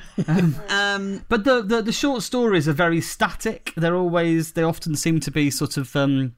[0.69, 3.73] Um, But the, the the short stories are very static.
[3.75, 6.35] They're always they often seem to be sort of um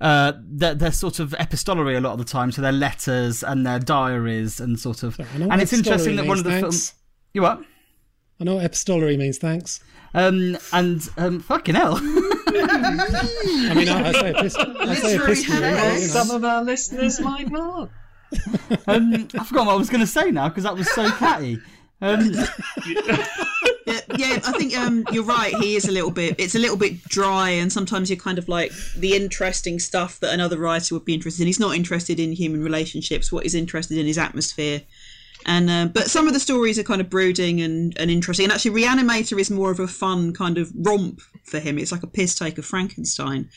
[0.00, 2.50] uh they're, they're sort of epistolary a lot of the time.
[2.52, 6.38] So they're letters and their diaries and sort of I and it's interesting that one
[6.38, 6.94] of the films.
[7.34, 7.62] You what?
[8.42, 9.78] I know what epistolary means, thanks.
[10.14, 11.94] Um and um fucking hell.
[11.96, 16.06] I mean, I, I say, epist- I say Literary epistolary, but, you know.
[16.08, 17.90] Some of our listeners might not.
[18.88, 21.60] um, I forgot what I was going to say now because that was so catty.
[22.00, 22.32] Um,
[23.86, 25.54] yeah, yeah, I think um, you're right.
[25.54, 26.34] He is a little bit.
[26.40, 30.34] It's a little bit dry, and sometimes you're kind of like the interesting stuff that
[30.34, 31.46] another writer would be interested in.
[31.46, 33.30] He's not interested in human relationships.
[33.30, 34.82] What he's interested in is atmosphere.
[35.46, 38.44] And um, but some of the stories are kind of brooding and, and interesting.
[38.44, 41.78] And actually, Reanimator is more of a fun kind of romp for him.
[41.78, 43.48] It's like a piss take of Frankenstein.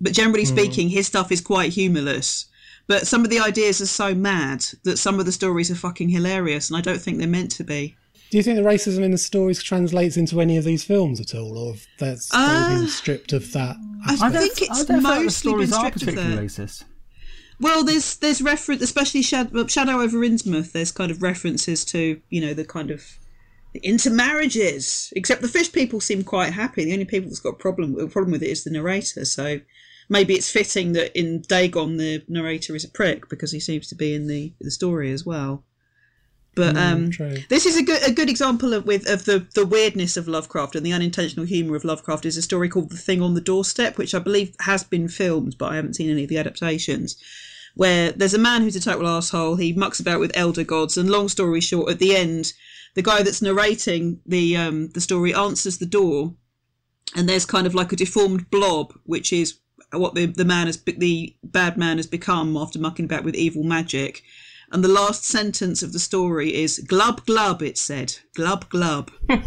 [0.00, 2.46] But generally speaking, his stuff is quite humorless.
[2.86, 6.10] But some of the ideas are so mad that some of the stories are fucking
[6.10, 7.96] hilarious, and I don't think they're meant to be.
[8.30, 11.34] Do you think the racism in the stories translates into any of these films at
[11.34, 13.76] all, or if that's all been Uh, stripped of that?
[14.06, 16.00] I I think it's I don't feel like the mostly been stories are stripped of
[16.02, 16.42] particularly that.
[16.44, 16.84] racist.
[17.60, 20.72] Well, there's there's reference, especially Shadow, Shadow over Innsmouth.
[20.72, 23.18] There's kind of references to you know the kind of
[23.82, 25.12] intermarriages.
[25.16, 26.84] Except the fish people seem quite happy.
[26.84, 29.24] The only people that's got a problem a problem with it is the narrator.
[29.24, 29.60] So
[30.08, 33.94] maybe it's fitting that in Dagon the narrator is a prick because he seems to
[33.94, 35.64] be in the the story as well.
[36.54, 37.38] But um, true.
[37.48, 40.76] this is a good a good example of with of the the weirdness of Lovecraft
[40.76, 43.98] and the unintentional humour of Lovecraft is a story called The Thing on the Doorstep,
[43.98, 47.16] which I believe has been filmed, but I haven't seen any of the adaptations.
[47.74, 49.56] Where there's a man who's a total asshole.
[49.56, 52.52] He mucks about with elder gods, and long story short, at the end,
[52.94, 56.34] the guy that's narrating the um, the story answers the door,
[57.16, 59.58] and there's kind of like a deformed blob, which is
[59.92, 63.64] what the the man has the bad man has become after mucking about with evil
[63.64, 64.22] magic.
[64.74, 67.62] And the last sentence of the story is glub glub.
[67.62, 69.12] It said glub glub.
[69.30, 69.46] yeah.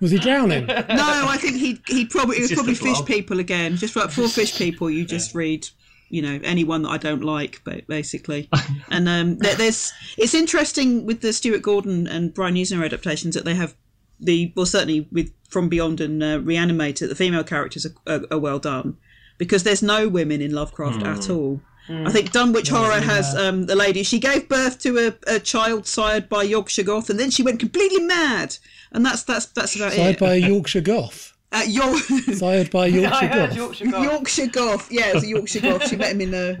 [0.00, 0.66] Was he drowning?
[0.66, 3.78] No, I think he he probably it was probably fish people again.
[3.78, 5.66] Just like for fish people, you just read
[6.10, 8.50] you know anyone that I don't like, but basically.
[8.90, 13.46] and um, there, there's it's interesting with the Stuart Gordon and Brian Yuzna adaptations that
[13.46, 13.74] they have
[14.20, 18.38] the well certainly with From Beyond and uh, Reanimator, the female characters are, are, are
[18.38, 18.98] well done
[19.38, 21.62] because there's no women in Lovecraft at all.
[21.88, 24.02] I think Dunwich Horror has um, the lady.
[24.02, 27.60] She gave birth to a, a child sired by Yorkshire Goth, and then she went
[27.60, 28.56] completely mad.
[28.92, 30.20] And that's that's that's about Sired it.
[30.20, 31.33] by a Yorkshire Goth.
[31.54, 31.98] Uh, York,
[32.34, 33.56] Sired by Yorkshire I heard Goth.
[33.62, 34.04] Yorkshire Goth.
[34.04, 34.92] Yorkshire Goth.
[34.92, 35.88] Yeah, it was a Yorkshire Goth.
[35.88, 36.58] She met him in a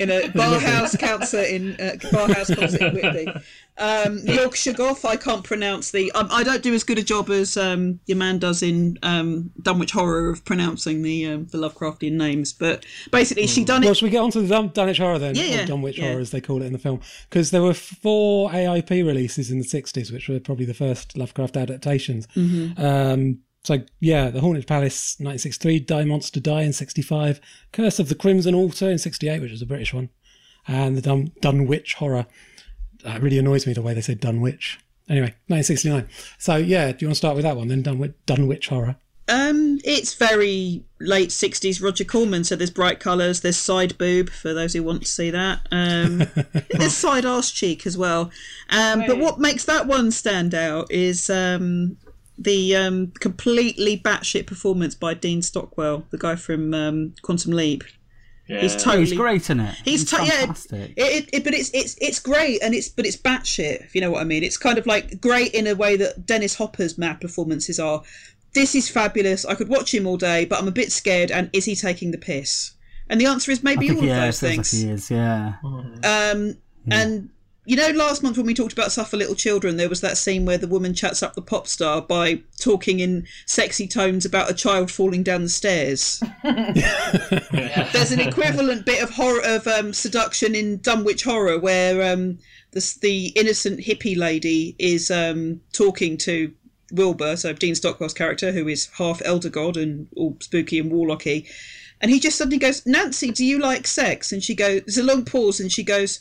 [0.00, 3.32] in a bar house concert in uh, bar house concert in Whitby.
[3.78, 5.04] Um, Yorkshire Goth.
[5.04, 6.12] I can't pronounce the.
[6.12, 9.50] Um, I don't do as good a job as um, your man does in um,
[9.62, 12.52] Dunwich Horror of pronouncing the um, the Lovecraftian names.
[12.52, 13.94] But basically, she done Well, it.
[13.96, 15.34] should we get on to the Dun- Dunwich Horror then?
[15.34, 16.08] Yeah, yeah, Dunwich yeah.
[16.10, 17.00] Horror, as they call it in the film.
[17.28, 21.56] Because there were four AIP releases in the 60s, which were probably the first Lovecraft
[21.56, 22.26] adaptations.
[22.36, 22.80] Mm-hmm.
[23.68, 27.40] Um, so, yeah, The Haunted Palace, 1963, Die Monster Die in 65,
[27.72, 30.10] Curse of the Crimson Altar in 68, which was a British one,
[30.66, 32.26] and the Dun- Dunwich Horror.
[33.04, 34.78] That really annoys me the way they say Dunwich.
[35.08, 36.08] Anyway, 1969.
[36.38, 37.82] So, yeah, do you want to start with that one then?
[37.82, 38.96] Dunwich, Dunwich Horror.
[39.28, 42.42] Um, it's very late '60s Roger Corman.
[42.42, 43.42] So there's bright colours.
[43.42, 45.68] There's side boob for those who want to see that.
[45.70, 46.24] Um,
[46.70, 48.32] there's side arse cheek as well.
[48.70, 51.96] Um, but what makes that one stand out is um,
[52.40, 57.84] the um, completely batshit performance by Dean Stockwell, the guy from um, Quantum Leap.
[58.48, 58.62] Yeah.
[58.62, 59.76] He's totally He's great in it.
[59.84, 60.94] He's t- yeah, fantastic.
[60.96, 63.84] it, it, it, but it's it's it's great, and it's but it's batshit.
[63.84, 66.26] If you know what I mean, it's kind of like great in a way that
[66.26, 68.02] Dennis Hopper's mad performances are.
[68.52, 69.44] This is fabulous.
[69.44, 71.30] I could watch him all day, but I'm a bit scared.
[71.30, 72.72] And is he taking the piss?
[73.08, 74.74] And the answer is maybe all of yeah, it those feels things.
[74.74, 75.10] like he is.
[75.10, 75.54] Yeah.
[75.62, 76.56] Um,
[76.90, 77.28] and
[77.70, 80.44] you know, last month when we talked about Suffer Little Children, there was that scene
[80.44, 84.54] where the woman chats up the pop star by talking in sexy tones about a
[84.54, 86.20] child falling down the stairs.
[86.42, 92.40] There's an equivalent bit of horror of um, seduction in Dunwich Horror where um,
[92.72, 96.52] the, the innocent hippie lady is um, talking to
[96.90, 101.46] Wilbur, so Dean Stockwell's character, who is half elder god and all spooky and warlocky.
[102.00, 104.32] And he just suddenly goes, Nancy, do you like sex?
[104.32, 106.20] And she goes, there's a long pause, and she goes,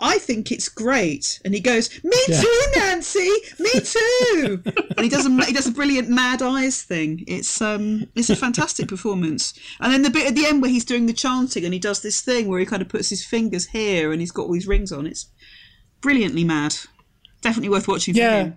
[0.00, 1.40] I think it's great.
[1.44, 4.62] And he goes, Me too, Nancy, me too.
[4.96, 7.22] and he does a he does a brilliant mad eyes thing.
[7.28, 9.54] It's um it's a fantastic performance.
[9.78, 12.02] And then the bit at the end where he's doing the chanting and he does
[12.02, 14.66] this thing where he kind of puts his fingers here and he's got all these
[14.66, 15.06] rings on.
[15.06, 15.26] It's
[16.00, 16.74] brilliantly mad.
[17.42, 18.14] Definitely worth watching.
[18.14, 18.50] For Yeah.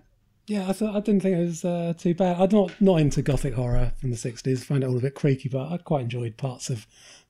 [0.46, 2.40] Yeah, I thought I didn't think it was uh, too bad.
[2.40, 4.62] I'm not not into gothic horror from the '60s.
[4.62, 6.86] I find it all a bit creaky, but I quite enjoyed parts of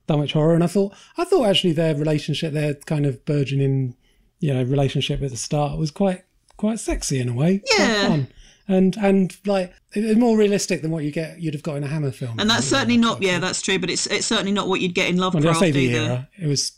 [0.06, 0.54] Dunwich Horror.
[0.54, 3.96] And I thought I thought actually their relationship, their kind of burgeoning,
[4.40, 6.24] you know, relationship at the start was quite
[6.56, 7.62] quite sexy in a way.
[7.78, 8.24] Yeah.
[8.66, 11.84] And and like it was more realistic than what you get you'd have got in
[11.84, 12.40] a Hammer film.
[12.40, 15.08] And that's certainly not yeah, that's true, but it's it's certainly not what you'd get
[15.10, 15.98] in Lovecraft did I say the either.
[15.98, 16.28] era?
[16.40, 16.72] It was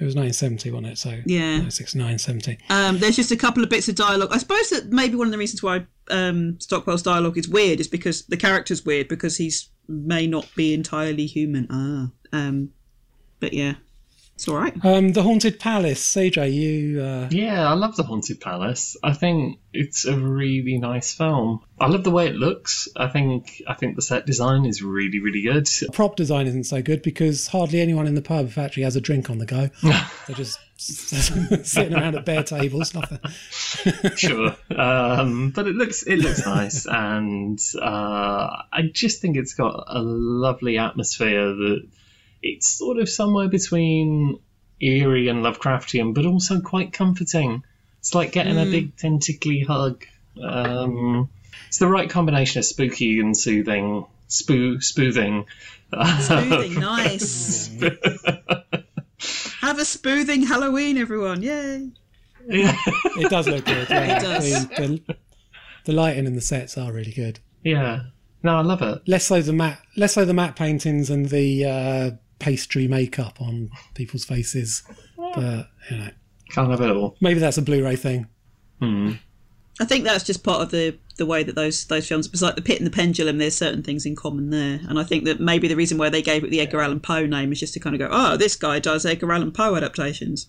[0.00, 0.98] it was 1970, wasn't it?
[0.98, 1.68] So Yeah.
[1.68, 2.58] 69, 70.
[2.70, 4.30] Um, there's just a couple of bits of dialogue.
[4.32, 7.88] I suppose that maybe one of the reasons why um, Stockwell's dialogue is weird is
[7.88, 11.66] because the character's weird because he's may not be entirely human.
[11.70, 12.70] Ah, um,
[13.40, 13.74] but yeah,
[14.40, 14.72] it's all right.
[14.82, 16.00] Um, the Haunted Palace.
[16.14, 18.96] CJ, you uh, Yeah, I love the Haunted Palace.
[19.02, 21.60] I think it's a really nice film.
[21.78, 22.88] I love the way it looks.
[22.96, 25.68] I think I think the set design is really really good.
[25.92, 29.28] prop design isn't so good because hardly anyone in the pub actually has a drink
[29.28, 29.68] on the go.
[29.82, 32.94] They're just sitting around at bare tables.
[32.94, 33.18] Nothing.
[34.16, 39.84] sure, um, but it looks it looks nice, and uh, I just think it's got
[39.86, 41.86] a lovely atmosphere that
[42.42, 44.38] it's sort of somewhere between
[44.80, 47.62] eerie and Lovecraftian, but also quite comforting.
[47.98, 50.04] It's like getting a big tentacly hug.
[50.42, 51.28] Um,
[51.68, 54.06] it's the right combination of spooky and soothing.
[54.28, 55.44] Spoo spoothing.
[56.20, 57.68] Spoothing, nice.
[59.60, 61.42] Have a spoothing Halloween, everyone!
[61.42, 61.90] Yay!
[62.48, 62.74] yeah,
[63.16, 63.88] It does look good.
[63.90, 64.16] Yeah.
[64.16, 64.68] It does.
[64.68, 65.16] The, the,
[65.84, 67.38] the lighting and the sets are really good.
[67.62, 68.04] yeah.
[68.42, 69.06] No, I love it.
[69.06, 72.10] Less so the matte, less so the matte paintings and the uh,
[72.40, 74.82] pastry makeup on people's faces.
[75.16, 76.08] But you know,
[76.50, 77.16] Can't have it all.
[77.20, 78.26] maybe that's a Blu-ray thing.
[78.82, 82.26] I think that's just part of the the way that those those films.
[82.32, 83.38] It's like the Pit and the Pendulum.
[83.38, 86.22] There's certain things in common there, and I think that maybe the reason why they
[86.22, 88.56] gave it the Edgar Allan Poe name is just to kind of go, oh, this
[88.56, 90.46] guy does Edgar Allan Poe adaptations,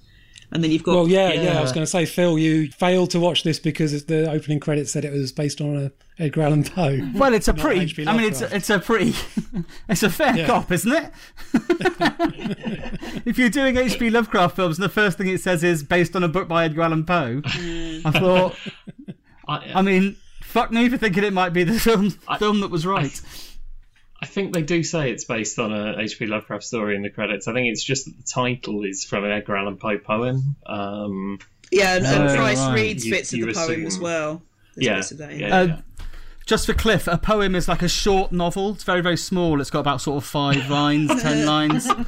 [0.52, 1.42] and then you've got Well, yeah, yeah.
[1.44, 1.60] Yeah.
[1.60, 4.92] I was going to say, Phil, you failed to watch this because the opening credits
[4.92, 5.92] said it was based on a
[6.22, 7.00] Edgar Allan Poe.
[7.16, 8.08] Well, it's a pretty.
[8.08, 8.54] I mean, it's Lovecraft.
[8.54, 9.16] it's a pretty.
[9.90, 10.46] it's a fair Yeah.
[10.48, 11.12] cop, isn't it?
[13.26, 14.10] if you're doing H.P.
[14.10, 16.84] Lovecraft films, and the first thing it says is based on a book by Edgar
[16.84, 18.02] Allan Poe, mm.
[18.06, 18.56] I thought.
[19.48, 22.86] I, I mean, fuck me for thinking it might be the film film that was
[22.86, 23.20] right.
[24.22, 26.28] I think they do say it's based on a H.P.
[26.28, 27.48] Lovecraft story in the credits.
[27.48, 30.56] I think it's just that the title is from an Edgar Allan Poe poem.
[30.66, 31.40] Um,
[31.72, 32.74] yeah, and, and Oh, Price right.
[32.76, 34.42] reads You- bits of you the poem as well.
[34.76, 35.82] There's yeah, bits of that, yeah, Uh, yeah.
[36.46, 38.72] Just for Cliff, a poem is like a short novel.
[38.74, 39.62] It's very, very small.
[39.62, 41.88] It's got about sort of five lines, ten lines.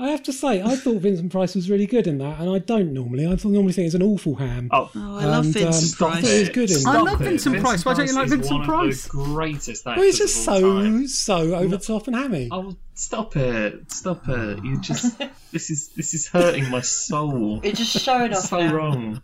[0.00, 2.58] I have to say, I thought Vincent Price was really good in that, and I
[2.60, 3.26] don't normally.
[3.26, 4.68] I thought- normally think it's an awful ham.
[4.70, 6.30] Oh, Oh, I love And, um, Vincent I thought Price.
[6.32, 7.84] he was good in I love Vincent Price.
[7.84, 9.06] Why don't you like is Vincent one Price?
[9.06, 11.08] Of the greatest actors Well, he's just of all so time.
[11.08, 12.48] so over the top and hammy.
[12.52, 13.90] Oh, stop it!
[13.90, 14.64] Stop it!
[14.64, 15.18] You just
[15.52, 17.60] this is this is hurting my soul.
[17.64, 18.74] You're just showing off so now.
[18.74, 19.22] wrong.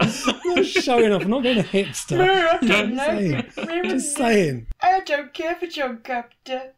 [0.00, 0.08] I'm
[0.44, 1.22] not showing off.
[1.22, 2.18] I'm not being a hipster.
[2.18, 3.44] No, I don't saying.
[3.90, 4.66] Just saying.
[4.82, 6.72] I don't care for John Carpenter.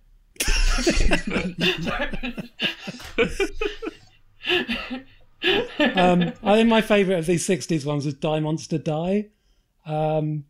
[5.95, 9.27] Um, I think my favourite of these '60s ones was "Die Monster Die,"
[9.85, 10.45] um,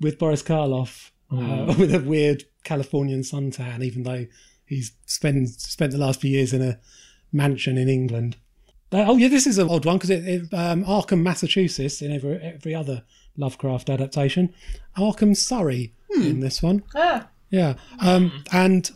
[0.00, 4.26] with Boris Karloff, uh, with a weird Californian suntan, even though
[4.66, 6.78] he's spent spent the last few years in a
[7.32, 8.36] mansion in England.
[8.92, 12.12] Uh, oh yeah, this is an odd one because it, it um, Arkham, Massachusetts, in
[12.12, 13.04] every every other
[13.36, 14.52] Lovecraft adaptation.
[14.98, 16.82] Arkham, Surrey, in this one.
[16.94, 18.90] Ah, Yeah, um, and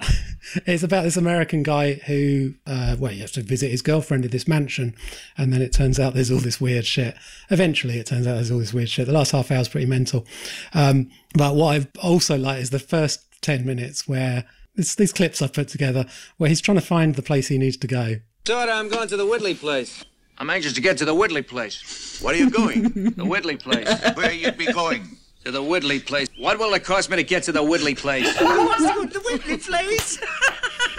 [0.66, 4.30] it's about this American guy who, uh, well, you have to visit his girlfriend at
[4.30, 4.94] this mansion,
[5.36, 7.16] and then it turns out there's all this weird shit.
[7.50, 9.06] Eventually, it turns out there's all this weird shit.
[9.06, 10.26] The last half hour is pretty mental.
[10.74, 14.44] Um, but what I've also liked is the first ten minutes where
[14.76, 17.76] it's these clips I've put together where he's trying to find the place he needs
[17.78, 18.16] to go.
[18.44, 20.04] Daughter, I'm going to the Whitley place.
[20.38, 22.18] I'm anxious to get to the Whitley place.
[22.22, 23.12] Where are you going?
[23.16, 23.88] The Whitley place.
[24.14, 25.18] Where you'd be going?
[25.44, 26.28] To the Woodley place.
[26.38, 28.36] What will it cost me to get to the Woodley place?
[28.36, 30.20] Who wants to go to the Woodley place?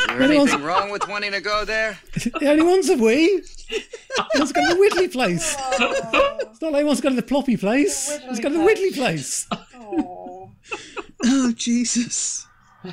[0.08, 2.00] there anything wrong with wanting to go there?
[2.16, 3.44] the only ones a we.
[3.68, 3.84] He
[4.36, 5.56] wants to go to the Whitley place.
[5.60, 8.18] It's not like he wants to go to the Ploppy place.
[8.20, 9.48] He wants to go to the Whitley place.
[11.24, 12.48] Oh Jesus!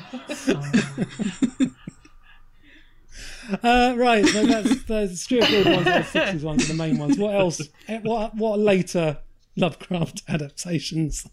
[3.63, 7.17] Uh, right, so that's the Stuart Gordon ones, the sixties ones, the main ones.
[7.17, 7.59] What else?
[7.87, 9.17] eh, What what later
[9.55, 11.25] Lovecraft adaptations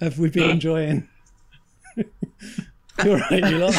[0.00, 1.08] have we been enjoying?
[3.04, 3.74] You're right, you lot.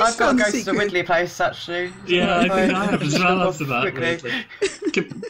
[0.00, 1.06] I've got to sounds go to the secret.
[1.06, 1.92] Place actually.
[2.06, 3.94] Yeah, I think I have as well after that.
[3.94, 4.32] Quickly.
[4.92, 5.22] Can,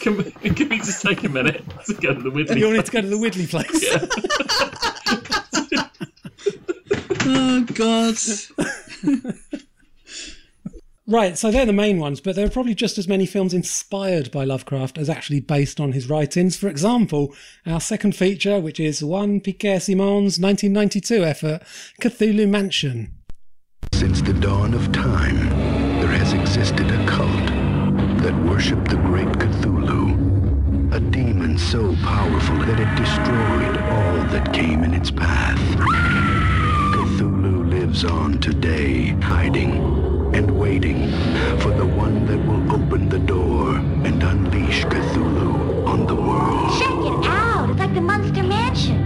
[0.00, 2.60] can, can we just take a minute to go to the Whitley?
[2.60, 3.84] You wanted to go to the Whitley place.
[7.30, 8.16] Oh God!
[11.10, 14.30] Right, so they're the main ones, but there are probably just as many films inspired
[14.30, 16.58] by Lovecraft as actually based on his writings.
[16.58, 17.34] For example,
[17.64, 21.62] our second feature, which is Juan Piquer Simon's 1992 effort,
[22.02, 23.14] Cthulhu Mansion.
[23.94, 25.48] Since the dawn of time,
[25.98, 27.46] there has existed a cult
[28.22, 34.84] that worshipped the great Cthulhu, a demon so powerful that it destroyed all that came
[34.84, 35.58] in its path.
[36.92, 41.10] Cthulhu lives on today, hiding and waiting
[41.58, 43.74] for the one that will open the door
[44.06, 46.70] and unleash Cthulhu on the world.
[46.78, 47.70] Check it out.
[47.70, 49.02] It's like the Monster Mansion.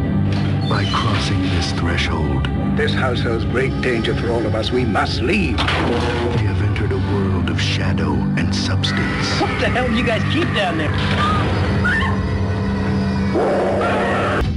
[0.69, 4.71] By crossing this threshold, This house holds great danger for all of us.
[4.71, 5.57] We must leave.
[5.59, 9.27] we have entered a world of shadow and substance.
[9.41, 10.93] What the hell do you guys keep down there?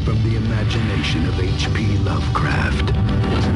[0.05, 1.97] From the imagination of H.P.
[1.99, 3.54] Lovecraft.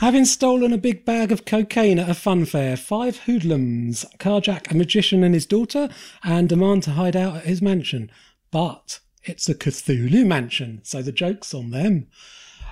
[0.00, 4.74] Having stolen a big bag of cocaine at a fun fair, five hoodlums carjack a
[4.74, 5.90] magician and his daughter
[6.24, 8.10] and demand to hide out at his mansion.
[8.50, 12.08] But it's a Cthulhu mansion, so the joke's on them.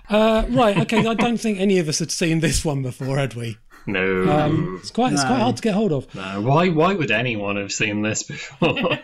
[0.09, 3.35] Uh, right, okay, I don't think any of us had seen this one before, had
[3.35, 3.59] we?
[3.89, 4.31] No.
[4.31, 6.15] Um, it's quite it's quite hard to get hold of.
[6.15, 6.43] no.
[6.43, 6.69] Why?
[6.69, 8.75] Why would anyone have seen this before?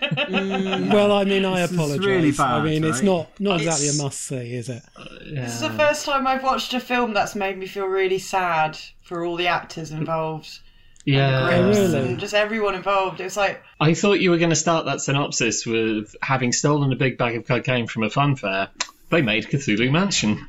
[0.95, 2.07] Well, I mean, I apologise.
[2.07, 3.05] really I bad, mean, it's right?
[3.07, 4.82] not not exactly It's- a must see, is it?
[5.26, 8.78] This is the first time I've watched a film that's made me feel really sad
[9.03, 10.59] for all the actors involved.
[11.07, 11.49] yeah.
[11.51, 12.09] Oh, Grips really?
[12.11, 13.20] and just everyone involved.
[13.20, 16.93] It was like, I thought you were going to start that synopsis with having stolen
[16.93, 18.68] a big bag of cocaine from a fun fair.
[19.11, 20.47] They made Cthulhu Mansion.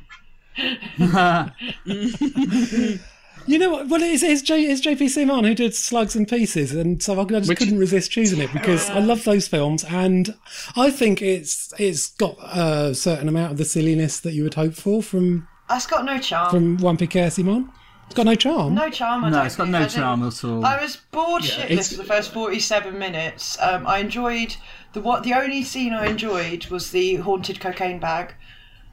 [3.48, 3.88] You know what?
[3.88, 7.24] Well, it's, it's, J, it's JP Simon who did Slugs and Pieces, and so I
[7.24, 10.34] just Which- couldn't resist choosing it because I love those films, and
[10.76, 14.74] I think it's it's got a certain amount of the silliness that you would hope
[14.74, 16.50] for from It's got no charm.
[16.50, 17.70] from Juan Piquer Simon.
[18.06, 18.74] It's got no charm.
[18.74, 19.24] no charm.
[19.24, 19.72] I No, it's got think.
[19.72, 20.64] no I charm at all.
[20.64, 23.56] I was bored Yeah, shitless for the first forty-seven minutes.
[23.60, 24.56] Um, I enjoyed
[24.92, 28.34] the what the only scene I enjoyed was the haunted cocaine bag.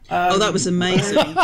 [0.09, 1.17] Oh, that was amazing.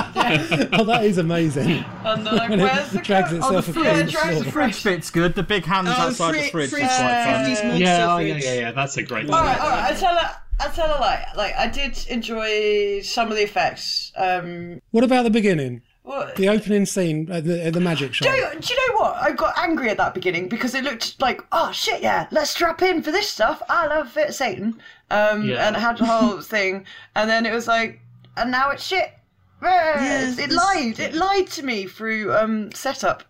[0.72, 1.84] Oh, that is amazing.
[2.06, 4.12] And they're like, When it where's the drags co- itself oh, the across yeah, the
[4.12, 5.34] drags the fridge fits good.
[5.36, 7.78] The big hands Oh, outside fri- the fridge fridge- is quite fun.
[7.82, 8.72] Yeah, oh, yeah, yeah, yeah.
[8.72, 9.46] That's a great All one.
[9.46, 9.92] right, all right.
[9.92, 11.26] I tell her, I tell a lie.
[11.36, 14.12] like I did enjoy some of the effects.
[14.16, 15.82] Um, What about the beginning?
[16.04, 18.36] what, The opening scene at the, at the magic Do shop.
[18.36, 19.16] you, do you know what?
[19.16, 22.82] I got angry at that beginning because it looked like, oh shit, yeah, let's strap
[22.82, 23.62] in for this stuff.
[23.70, 24.80] I love it, Satan.
[25.12, 25.68] Um, Yeah.
[25.68, 26.86] and it had the whole thing,
[27.16, 28.00] and then it was like,
[28.42, 29.12] and now it's shit.
[29.62, 31.00] Yeah, it lied.
[31.00, 33.24] It lied to me through um, setup,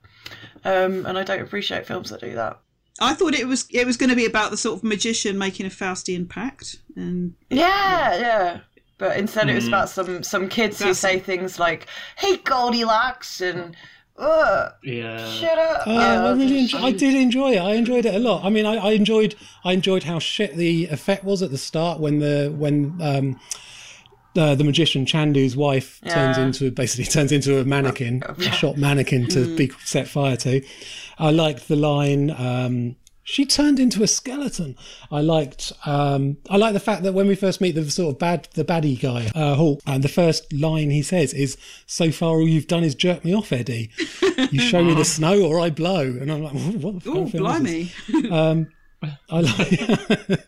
[0.64, 2.60] um, and I don't appreciate films that do that.
[3.02, 5.66] I thought it was it was going to be about the sort of magician making
[5.66, 8.60] a Faustian pact, and Yeah, yeah.
[9.00, 9.70] But instead, it was Mm.
[9.70, 11.88] about some some kids who That's- say things like
[12.18, 13.76] "Hey Goldilocks" and
[14.18, 15.32] "Ugh, Yeah.
[15.32, 17.60] shut up." Uh, Yeah, I really, just- enjoy, I did enjoy it.
[17.60, 18.44] I enjoyed it a lot.
[18.44, 22.00] I mean, I, I enjoyed, I enjoyed how shit the effect was at the start
[22.02, 23.40] when the when um,
[24.38, 29.28] uh, the magician Chandu's wife turns into basically turns into a mannequin, a shot mannequin
[29.30, 29.58] to Mm.
[29.58, 30.62] be set fire to.
[31.18, 32.30] I liked the line.
[32.32, 34.76] Um, she turned into a skeleton.
[35.12, 35.72] I liked.
[35.86, 38.66] Um, I like the fact that when we first meet the sort of bad, the
[38.66, 41.56] baddie guy, uh, Hawk, and the first line he says is,
[41.86, 43.92] "So far, all you've done is jerk me off, Eddie.
[44.52, 47.24] You show me the snow, or I blow." And I'm like, "What the fuck oh
[47.26, 47.92] this?" blimey,
[48.32, 48.68] Um,
[49.30, 50.42] I like.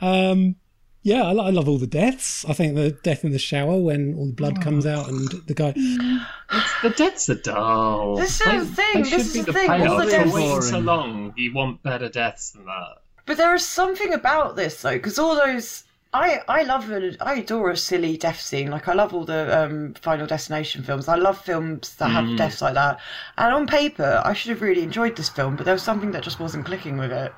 [0.00, 0.56] um,
[1.04, 2.44] yeah, I, I love all the deaths.
[2.48, 5.54] I think the death in the shower when all the blood comes out and the
[5.54, 5.72] guy.
[5.76, 8.16] It's, The deaths are dull.
[8.16, 10.04] This is They- the thing, they this should is be the the thing, all the
[10.04, 12.98] For deaths- waiting so long, you want better deaths than that.
[13.26, 17.34] But there is something about this though, because all those I I love a, I
[17.36, 18.70] adore a silly death scene.
[18.70, 21.08] Like I love all the um, Final Destination films.
[21.08, 22.36] I love films that have Mm.
[22.36, 23.00] deaths like that.
[23.36, 26.22] And on paper, I should have really enjoyed this film, but there was something that
[26.22, 27.32] just wasn't clicking with it.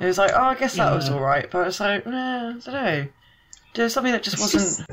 [0.00, 2.52] It was like, oh, I guess that was all right, but it's like, eh, I
[2.52, 3.08] don't know.
[3.74, 4.86] There was something that just wasn't.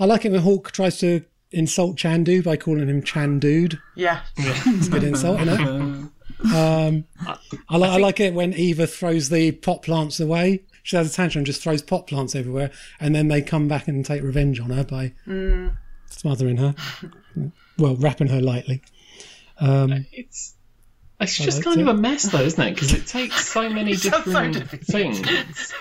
[0.00, 3.78] I like it when Hawk tries to insult Chandu by calling him Chandude.
[3.94, 4.22] Yeah.
[4.36, 6.10] It's a good insult, isn't it?
[6.52, 7.04] Um,
[7.70, 10.64] I, like I like it when Eva throws the pot plants away.
[10.82, 12.70] She has a tantrum and just throws pot plants everywhere,
[13.00, 15.76] and then they come back and take revenge on her by Mm.
[16.10, 16.74] smothering her.
[17.78, 18.82] well, wrapping her lightly.
[19.58, 20.53] Um, It's
[21.24, 22.74] it's just liked kind of a mess, though, isn't it?
[22.74, 25.72] Because it takes so many Sounds so different things.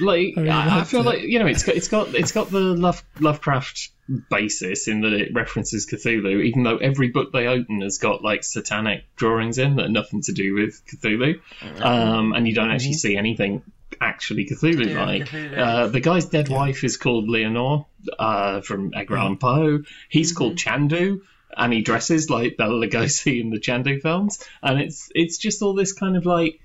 [0.00, 1.06] Like I really I, I feel it.
[1.06, 3.90] like you know, it's got it's got it's got the Love, Lovecraft
[4.30, 8.44] basis in that it references Cthulhu, even though every book they open has got like
[8.44, 11.40] satanic drawings in that are nothing to do with Cthulhu,
[11.80, 13.62] um, and you don't actually see anything
[14.00, 15.28] actually Cthulhu like.
[15.28, 15.58] Cthulhu.
[15.58, 17.86] Uh, the guy's dead wife is called Leonore
[18.18, 19.82] uh, from Edgar Allan Poe.
[20.08, 21.22] He's called Chandu.
[21.56, 25.74] And he dresses like Bela Lugosi in the Chandu films, and it's it's just all
[25.74, 26.60] this kind of like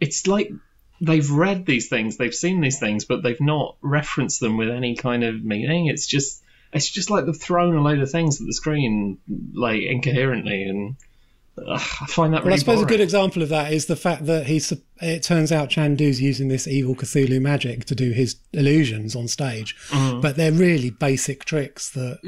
[0.00, 0.50] it's like
[1.00, 4.96] they've read these things, they've seen these things, but they've not referenced them with any
[4.96, 5.86] kind of meaning.
[5.86, 6.42] It's just
[6.72, 9.18] it's just like they've thrown a load of things at the screen
[9.54, 10.96] like incoherently, and
[11.58, 13.96] ugh, I find that Well, really I suppose a good example of that is the
[13.96, 14.72] fact that he's.
[15.02, 19.76] It turns out Chandu's using this evil Cthulhu magic to do his illusions on stage,
[19.90, 20.22] Mhm.
[20.22, 22.18] but they're really basic tricks that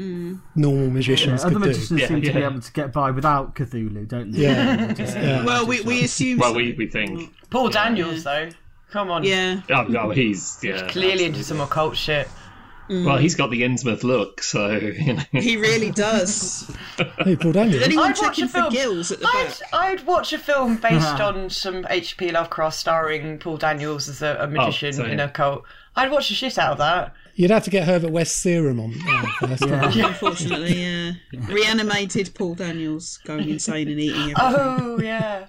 [0.55, 1.67] normal magicians Other could do.
[1.69, 4.41] magicians Yeah, seem to be able to get by without Cthulhu, don't they?
[4.43, 4.93] Yeah.
[4.93, 5.43] Just- Yeah.
[5.45, 6.37] well, we we assume.
[6.39, 7.31] Well, we, we think.
[7.49, 8.49] Paul Daniels though,
[8.91, 9.23] come on.
[9.23, 9.61] yeah.
[9.71, 10.87] Oh, no, he's yeah.
[10.87, 12.27] Clearly into some occult shit.
[12.89, 15.23] Well, he's got the Innsmouth look, so you know.
[15.31, 16.69] He really does.
[17.19, 17.83] Hey, Paul Daniels.
[17.83, 18.73] Anyone I'd watch checking a for film.
[18.73, 19.73] gills at the I'd, back?
[19.73, 22.31] I'd watch a film based on some H.P.
[22.31, 25.05] Lovecraft starring Paul Daniels as a, a magician same.
[25.11, 25.63] in a cult.
[25.95, 27.13] I'd watch the shit out of that.
[27.35, 29.65] You'd have to get Herbert West serum on uh, first.
[29.95, 30.07] Yeah.
[30.07, 31.11] Unfortunately, yeah.
[31.47, 34.35] Reanimated Paul Daniels going insane and eating everything.
[34.39, 35.47] Oh yeah,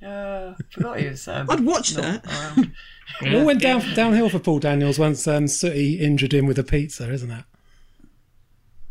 [0.00, 0.54] yeah.
[0.70, 1.28] Forgot he was.
[1.28, 2.26] Um, I'd watch that.
[2.26, 2.72] around.
[3.22, 6.62] It all went down downhill for Paul Daniels once um, Sooty injured him with a
[6.62, 7.44] pizza, isn't it?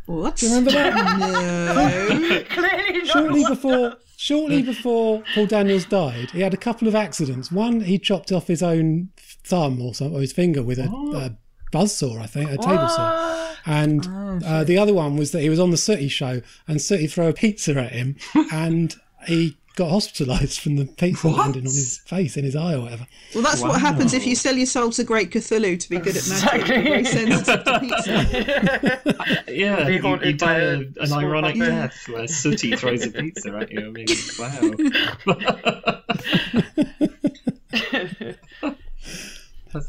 [0.07, 0.37] What?
[0.37, 1.17] Do you remember that?
[1.19, 2.43] No.
[2.49, 3.07] Clearly not.
[3.07, 7.51] shortly before, shortly before Paul Daniels died, he had a couple of accidents.
[7.51, 9.09] One, he chopped off his own
[9.43, 11.37] thumb or something, or his finger with a, a
[11.71, 13.53] buzzsaw, I think, a table saw.
[13.65, 17.07] And uh, the other one was that he was on the Sooty show, and Sooty
[17.07, 18.15] threw a pizza at him,
[18.51, 18.95] and
[19.27, 23.05] he got hospitalised from the pizza landing on his face, in his eye, or whatever.
[23.35, 26.17] Well, that's what happens if you sell your soul to Great Cthulhu to be good
[26.17, 26.67] at magic.
[26.67, 29.45] You're very sensitive to pizza.
[29.47, 31.69] Yeah, Be you, you die a a, an ironic puppet.
[31.69, 33.87] death where Sooty throws a pizza at you.
[33.87, 34.07] I mean,
[34.39, 34.71] wow.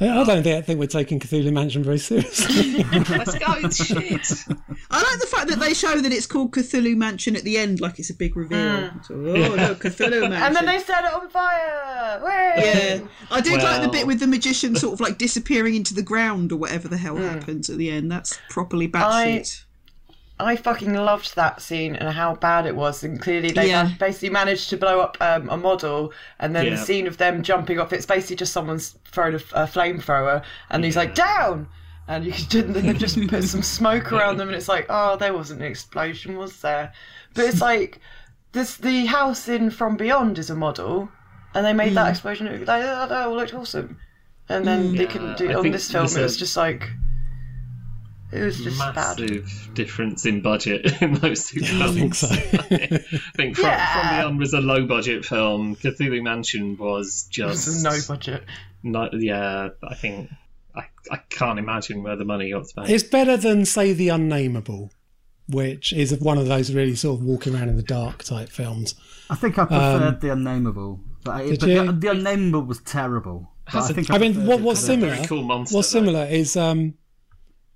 [0.00, 2.84] I I don't think, I think we're taking Cthulhu Mansion very seriously.
[2.92, 4.56] Let's go, it's shit.
[4.90, 7.80] I like the fact that they show that it's called Cthulhu Mansion at the end,
[7.80, 8.58] like it's a big reveal.
[8.58, 9.00] Ah.
[9.04, 10.32] So, oh, look, Cthulhu Mansion.
[10.32, 12.24] And then they set it on fire.
[12.24, 12.54] Way!
[12.56, 13.00] Yeah,
[13.30, 16.52] I did like the bit with the magician sort of like disappearing into the ground
[16.52, 17.28] or whatever the hell mm.
[17.28, 18.10] happens at the end.
[18.10, 19.64] That's properly batshit.
[20.40, 23.02] I fucking loved that scene and how bad it was.
[23.02, 23.90] And clearly, they Yeah.
[23.98, 26.12] basically managed to blow up um, a model.
[26.38, 29.66] And then the scene of them jumping off, it's basically just someone's thrown a, a
[29.66, 31.68] flamethrower and he's like, down!
[32.06, 35.16] And you can, then they've just put some smoke around them, and it's like, oh,
[35.16, 36.92] there wasn't an explosion, was there?
[37.34, 38.00] But it's like,
[38.52, 41.10] this the house in From Beyond is a model,
[41.52, 42.46] and they made that explosion.
[42.46, 43.98] They, that all looked awesome.
[44.48, 46.04] And then they couldn't do it on this film.
[46.04, 46.88] there's It was just like,
[48.30, 48.94] It was just bad.
[48.94, 51.82] massive difference in budget in those two films.
[51.82, 52.26] I think so.
[52.30, 52.98] I
[53.36, 53.92] think from, Yeah.
[54.08, 55.76] from Beyond was a low budget film.
[55.76, 58.44] Cthulhu Mansion was just was no budget.
[58.82, 60.30] no- yeah, I think
[60.74, 62.90] I, I can't imagine where the money got spent.
[62.90, 64.90] It's better than, say, The Unnameable,
[65.48, 68.94] which is one of those really sort of walking around in the dark type films.
[69.30, 73.50] I think I preferred the unnameable, but, I, Um, but the, the unnameable was terrible.
[73.64, 75.14] But Has think I mean, preferred what, it what's similar?
[75.14, 76.00] very cool monster, what's though.
[76.00, 76.94] similar is um,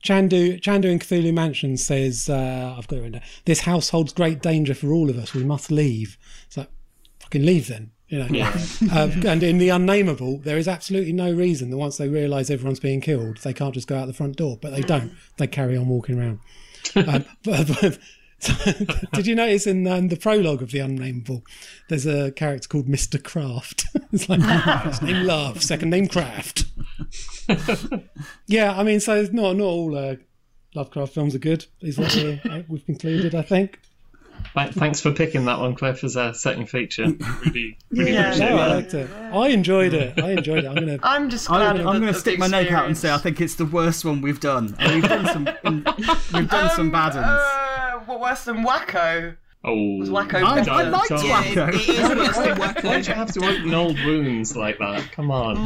[0.02, 3.22] Chandu Chandu in Cthulhu Mansion says, uh, "I've got it written down.
[3.44, 5.32] This house holds great danger for all of us.
[5.34, 6.70] We must leave." It's like,
[7.20, 7.92] fucking leave then.
[8.08, 8.26] You know.
[8.30, 8.52] Yeah.
[8.92, 12.80] Um, and in the unnameable, there is absolutely no reason that once they realise everyone's
[12.80, 14.58] being killed, they can't just go out the front door.
[14.60, 15.12] But they don't.
[15.38, 16.40] They carry on walking around.
[16.96, 17.98] um, but, but-
[19.12, 21.44] did you notice in um, the prologue of the unnameable,
[21.88, 23.22] there's a character called Mr.
[23.22, 23.84] Craft.
[24.12, 24.40] it's like
[24.84, 26.64] first name Love, second name Craft.
[28.46, 30.16] yeah, I mean, so not not all uh,
[30.74, 31.66] Lovecraft films are good.
[31.80, 33.78] Is what we- uh, we've concluded, I think.
[34.54, 37.06] Th- Thanks for picking that one, Cliff, as a second feature.
[37.44, 38.26] Really, really Yeah.
[38.28, 39.10] appreciate No, I liked it.
[39.32, 40.20] I enjoyed it.
[40.22, 40.68] I enjoyed it.
[40.68, 40.98] I'm gonna.
[41.02, 41.62] I'm just glad.
[41.76, 44.04] I'm, of I'm gonna stick my neck out and say I think it's the worst
[44.04, 44.74] one we've done.
[44.78, 45.48] And we've done some,
[46.34, 47.26] we've done some bad ones.
[47.26, 49.36] Uh, what worse than Wacko?
[49.64, 50.70] Oh, Was Wacko I, better?
[50.72, 51.68] I liked Don't- Yeah, Wacko.
[51.68, 52.84] it, it is worse than Wacko.
[52.84, 55.10] Why'd you have to open old wounds like that?
[55.12, 55.56] Come on.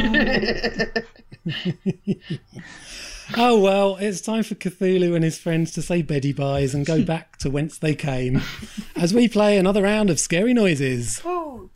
[3.37, 7.03] Oh well, it's time for Cthulhu and his friends to say beddy byes and go
[7.05, 8.43] back to whence they came,
[8.95, 11.21] as we play another round of scary noises.
[11.25, 11.71] Oh.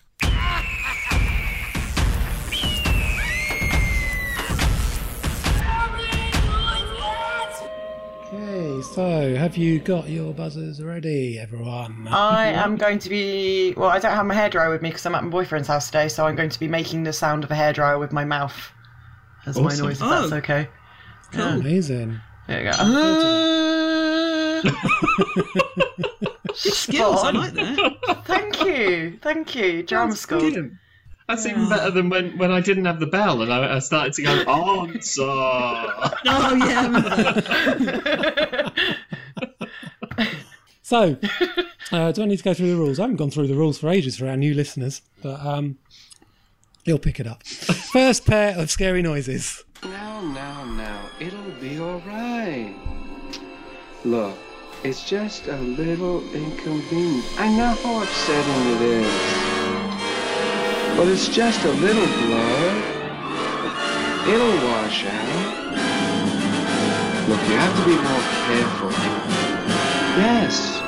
[8.32, 12.06] Okay, so have you got your buzzers ready, everyone?
[12.08, 13.74] I am going to be.
[13.76, 16.08] Well, I don't have my hairdryer with me because I'm at my boyfriend's house today,
[16.08, 18.72] so I'm going to be making the sound of a hairdryer with my mouth
[19.46, 20.08] as my noise, if Oh.
[20.20, 20.68] that's okay.
[21.34, 22.20] Amazing.
[22.46, 22.76] There you go.
[26.54, 28.24] Skills, I like that.
[28.24, 29.82] Thank you, thank you.
[29.82, 30.40] Drama school.
[30.40, 30.74] Brilliant.
[31.28, 34.14] That's even better than when, when I didn't have the bell and I, I started
[34.14, 35.22] to go, answer.
[35.24, 38.72] Oh yeah, I remember that.
[40.82, 41.16] So,
[41.92, 42.98] uh, do I need to go through the rules?
[42.98, 45.78] I haven't gone through the rules for ages for our new listeners, but um,
[46.84, 47.46] you'll pick it up.
[47.46, 49.62] First pair of scary noises.
[49.82, 52.76] Now, now, now, it'll be alright.
[54.04, 54.36] Look,
[54.84, 57.24] it's just a little inconvenient.
[57.38, 59.08] I know how upsetting it is.
[60.98, 62.76] But it's just a little blood.
[64.28, 65.68] It'll wash out.
[67.26, 68.92] Look, you have to be more careful.
[70.20, 70.82] Yes.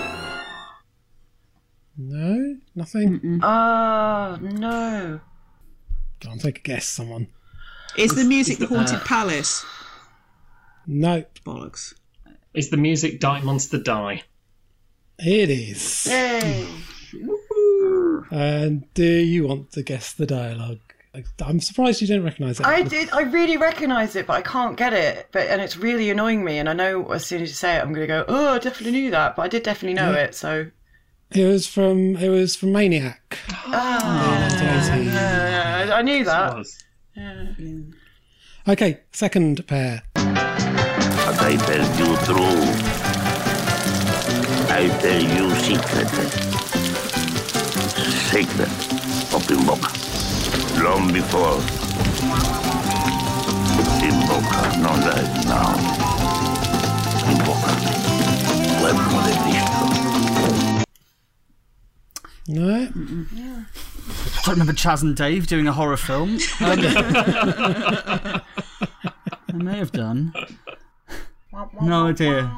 [1.97, 3.41] No, nothing.
[3.43, 5.21] Oh no.
[6.21, 7.29] Go on, take a guess, someone.
[7.97, 9.65] Is the music the Haunted Palace?
[10.87, 11.95] No, Bollocks.
[12.55, 14.23] Is the music Die Monster Die?
[15.19, 16.07] it is.
[16.07, 16.67] Yay.
[18.31, 20.81] And do you want to guess the dialogue?
[21.45, 22.65] I'm surprised you didn't recognise it.
[22.67, 23.11] I did.
[23.13, 25.29] I really recognise it, but I can't get it.
[25.31, 26.59] But and it's really annoying me.
[26.59, 28.59] And I know as soon as you say it, I'm going to go, "Oh, I
[28.59, 30.25] definitely knew that." But I did definitely know Yeah.
[30.25, 30.35] it.
[30.35, 30.71] So
[31.33, 33.39] It was from it was from Maniac.
[33.67, 35.91] ah, 1980.
[35.93, 36.55] uh, I knew that.
[36.57, 36.83] Was.
[38.69, 40.03] Okay, second pair.
[40.15, 40.25] But
[41.43, 42.63] I tell you true.
[44.71, 46.09] I tell you secret.
[48.31, 48.71] Secret
[49.35, 49.91] of Imboca.
[50.81, 51.59] Long before.
[53.99, 55.75] Imboca, no life now.
[57.33, 57.73] Imboca.
[58.79, 59.85] Pueblo de Cristo.
[62.47, 66.39] No, I don't remember Chas and Dave doing a horror film.
[66.61, 66.81] Um,
[69.53, 70.33] I may have done.
[71.83, 72.51] No idea.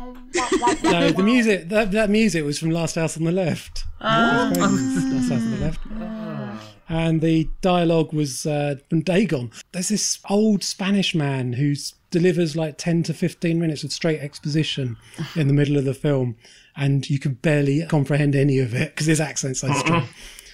[0.85, 3.83] no, the music that that music was from Last House on the Left.
[4.01, 5.11] That's crazy.
[5.11, 5.81] Last House on the Left.
[6.89, 9.51] And the dialogue was uh, from Dagon.
[9.73, 11.75] There's this old Spanish man who
[12.11, 14.99] delivers like 10 to 15 minutes of straight exposition
[15.35, 16.37] in the middle of the film,
[16.77, 20.07] and you can barely comprehend any of it because his accent's so strong.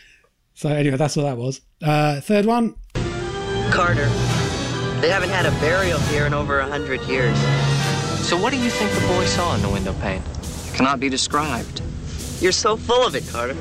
[0.55, 1.61] so, anyway, that's what that was.
[1.83, 2.77] Uh, third one.
[3.73, 4.09] Carter.
[5.01, 7.37] They haven't had a burial here in over a hundred years.
[8.29, 10.23] So what do you think the boy saw in the window pane?
[10.43, 11.81] It Cannot be described.
[12.41, 13.55] You're so full of it, Carter.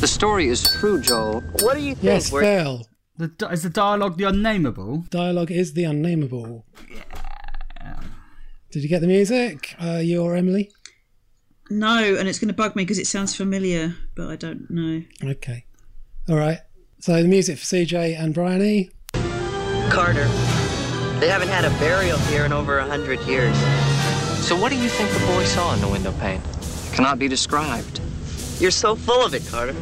[0.00, 1.40] The story is true, Joel.
[1.60, 2.04] What do you think?
[2.04, 2.86] Yes, We're- Phil.
[3.16, 5.04] The, is the dialogue the unnameable?
[5.10, 6.64] Dialogue is the unnameable.
[6.90, 8.00] Yeah.
[8.72, 9.76] Did you get the music?
[9.80, 10.70] Uh, you or Emily?
[11.70, 15.02] No, and it's going to bug me because it sounds familiar, but I don't know.
[15.22, 15.64] Okay.
[16.28, 16.58] All right.
[17.00, 18.90] So the music for CJ and Brian E.
[19.90, 20.26] Carter.
[21.22, 23.56] They haven't had a burial here in over a hundred years.
[24.44, 26.40] So what do you think the boy saw in the window pane?
[26.40, 28.00] It Cannot be described.
[28.58, 29.74] You're so full of it, Carter.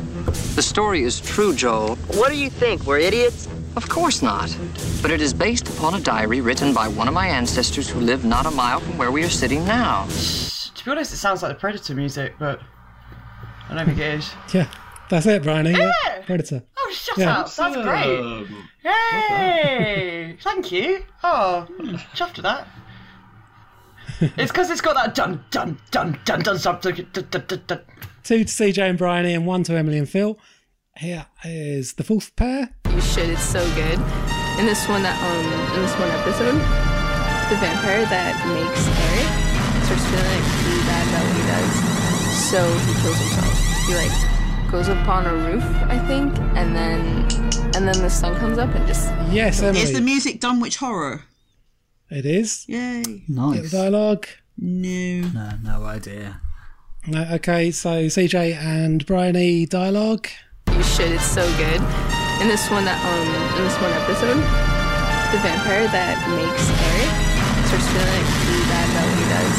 [0.55, 1.97] The story is true, Joel.
[2.19, 2.85] What do you think?
[2.85, 3.49] We're idiots?
[3.75, 4.55] Of course not.
[5.01, 8.27] But it is based upon a diary written by one of my ancestors who lived
[8.27, 10.05] not a mile from where we are sitting now.
[10.75, 12.61] To be honest, it sounds like the Predator music, but
[13.71, 14.31] I don't think it is.
[14.53, 14.71] Yeah,
[15.09, 15.65] that's it, Brian.
[15.65, 15.91] Yeah.
[16.27, 16.65] Predator.
[16.91, 17.39] Oh, shut Yeah.
[17.39, 17.55] up!
[17.55, 18.47] That's great.
[18.85, 20.37] Yay!
[20.43, 21.05] Thank you.
[21.23, 21.67] Oh,
[22.15, 22.67] chuffed with that.
[24.37, 26.95] It's because it's got that dun dun dun dun dun something.
[27.13, 27.81] Dun, dun, dun, dun.
[28.25, 30.39] Two to CJ and Bryony, and one to Emily and Phil.
[30.97, 32.69] Here is the fourth pair.
[32.93, 33.31] You should.
[33.31, 33.99] It's so good.
[34.59, 35.47] In this one that um
[35.79, 36.59] in this one episode,
[37.49, 39.31] the vampire that makes Eric
[39.87, 41.75] starts feeling like really bad about what he does,
[42.51, 43.55] so he kills himself.
[43.87, 44.40] He like
[44.71, 47.01] goes up on a roof, I think, and then
[47.75, 49.83] and then the sun comes up and just Yes, Emily.
[49.83, 51.25] Is the music Dunwich Horror?
[52.11, 52.65] It is.
[52.69, 53.25] Yay.
[53.29, 53.71] Nice.
[53.71, 54.27] Dialogue.
[54.59, 55.21] No.
[55.33, 56.41] No, no idea.
[57.07, 60.29] No, okay, so CJ and Bryony dialogue.
[60.75, 61.11] You should.
[61.13, 61.81] It's so good.
[62.43, 63.29] In this one that um
[63.59, 64.39] in this one episode,
[65.35, 67.11] the vampire that makes Eric
[67.67, 69.57] starts feeling like really bad about what he does,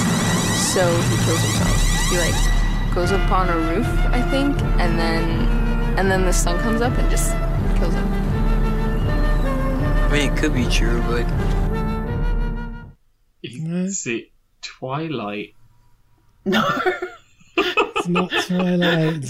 [0.72, 1.78] so he kills himself.
[2.12, 2.61] He like
[2.94, 5.24] goes up on a roof, I think, and then
[5.98, 7.32] and then the sun comes up and just
[7.78, 8.08] kills him.
[9.04, 11.26] I mean, it could be true, but
[13.44, 14.32] Is it
[14.62, 15.54] Twilight?
[16.46, 16.68] No,
[17.58, 19.24] It's not Twilight.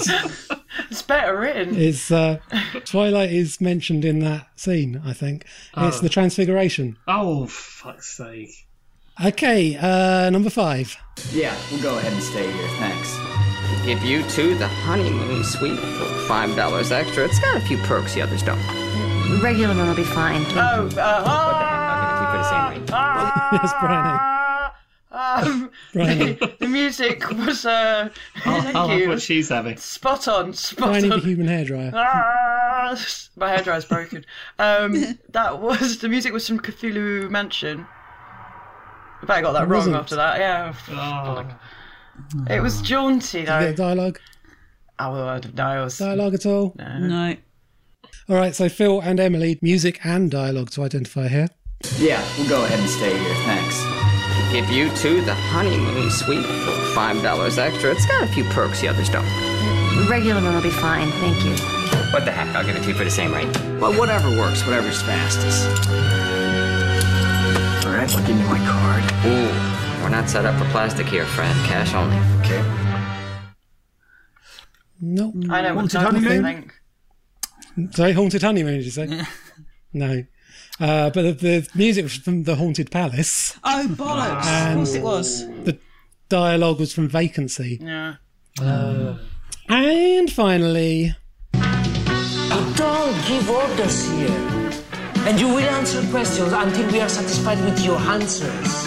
[0.89, 1.75] it's better written.
[1.77, 2.38] it's uh,
[2.85, 5.01] Twilight is mentioned in that scene.
[5.05, 5.45] I think
[5.77, 6.01] it's Oh.
[6.01, 6.97] the Transfiguration.
[7.07, 8.49] Oh, fuck's sake.
[9.23, 10.95] Okay, uh, number five.
[11.31, 13.17] Yeah, we'll go ahead and stay here, thanks.
[13.85, 17.25] Give you two the honeymoon suite for five dollars extra.
[17.25, 18.59] It's got a few perks the others don't.
[19.41, 20.45] Regular one will be fine.
[20.51, 22.89] Oh, uh, I'll give it to you for the same rate.
[23.53, 24.19] yes, Bryony.
[25.11, 26.33] um, Bryony.
[26.33, 28.09] the, the music was uh,
[28.45, 29.09] I'll, thank I'll have you.
[29.09, 29.77] what she's having.
[29.77, 31.21] Spot on, spot Bryony the on.
[31.21, 31.91] human hairdryer.
[32.83, 32.95] Ah,
[33.35, 34.25] my hairdryer's broken.
[34.59, 37.85] Um, that was the music was from Cthulhu Mansion.
[39.21, 39.95] I bet I got that It wrong wasn't.
[39.97, 40.39] after that.
[40.39, 41.45] Yeah, Oh.
[42.49, 42.84] It was ah.
[42.84, 43.60] jaunty though.
[43.60, 44.19] get dialogue?
[44.99, 45.81] Oh, I don't know.
[45.81, 46.76] It was, Dialogue at all?
[46.77, 47.35] No.
[48.30, 51.48] All right, so Phil and Emily, music and dialogue to identify here.
[51.98, 53.81] Yeah, we'll go ahead and stay here, thanks.
[54.53, 57.91] Give you two the honeymoon suite for five dollars extra.
[57.91, 59.26] It's got a few perks the others don't.
[60.07, 61.10] Regular one will be fine.
[61.14, 61.56] Thank you.
[62.14, 62.53] What the heck?
[62.56, 63.49] I'll give it to you for the same rate.
[63.80, 65.68] Well, whatever works, whatever's fastest.
[67.85, 69.03] All right, well, give me my card.
[69.26, 69.70] Ooh,
[70.01, 71.55] we're not set up for plastic here, Fred.
[71.65, 72.17] Cash only.
[72.41, 72.61] Okay.
[75.01, 75.33] No.
[75.49, 76.43] I know what Haunted time honeymoon?
[77.75, 77.95] think.
[77.95, 79.07] Sorry, Haunted Honeymoon, did you say?
[79.93, 80.23] no.
[80.79, 83.57] Uh, but the, the music was from The Haunted Palace.
[83.63, 84.41] Oh, bollocks.
[84.41, 85.47] of And course it was.
[85.65, 85.77] the
[86.29, 87.79] dialogue was from Vacancy.
[87.81, 88.15] Yeah.
[89.69, 91.15] And finally,
[91.53, 94.71] I Don't give orders here.
[95.27, 98.80] And you will answer questions until we are satisfied with your answers.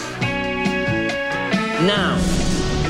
[1.86, 2.16] Now,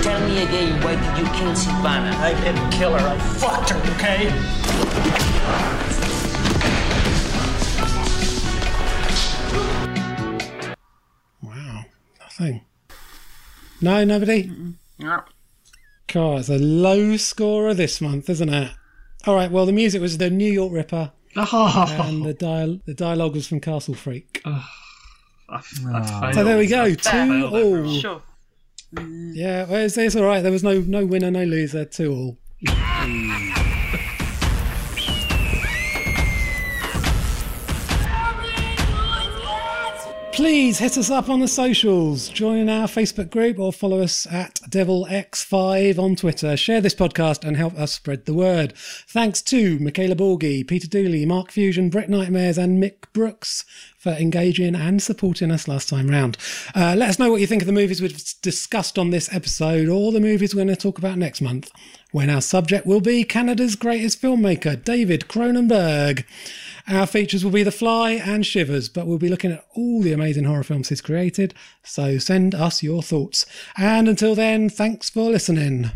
[0.03, 2.15] tell me again, why did you kill Silvana?
[2.21, 3.09] I didn't kill her.
[3.09, 4.31] I fucked her, okay?
[11.43, 11.85] wow,
[12.21, 12.61] nothing.
[13.81, 14.49] No, nobody?
[14.99, 15.23] Yeah.
[16.07, 18.71] God, it's a low scorer this month, isn't it?
[19.27, 22.95] All right, well, the music was the New York Ripper, Oh, and the, dial- the
[22.95, 24.41] dialogue was from Castle Freak.
[24.45, 24.62] I, I
[25.49, 25.59] ah.
[25.59, 26.35] failed.
[26.37, 27.99] So there we go, I two all.
[27.99, 28.23] Sure.
[28.95, 29.33] Mm.
[29.35, 30.43] Yeah, well, it's, it's all right.
[30.43, 32.39] There was no no winner, no loser, two all.
[40.35, 44.57] Please hit us up on the socials, join our Facebook group, or follow us at
[44.69, 46.57] DevilX5 on Twitter.
[46.57, 48.73] Share this podcast and help us spread the word.
[48.77, 53.65] Thanks to Michaela Borgi, Peter Dooley, Mark Fusion, Brett Nightmares, and Mick Brooks
[54.05, 56.36] for engaging and supporting us last time round.
[56.74, 59.89] Uh, let us know what you think of the movies we've discussed on this episode
[59.89, 61.72] or the movies we're going to talk about next month,
[62.12, 66.24] when our subject will be Canada's greatest filmmaker, David Cronenberg.
[66.86, 70.12] Our features will be The Fly and Shivers, but we'll be looking at all the
[70.12, 71.55] amazing horror films he's created.
[71.82, 73.47] So send us your thoughts.
[73.78, 75.90] And until then, thanks for listening.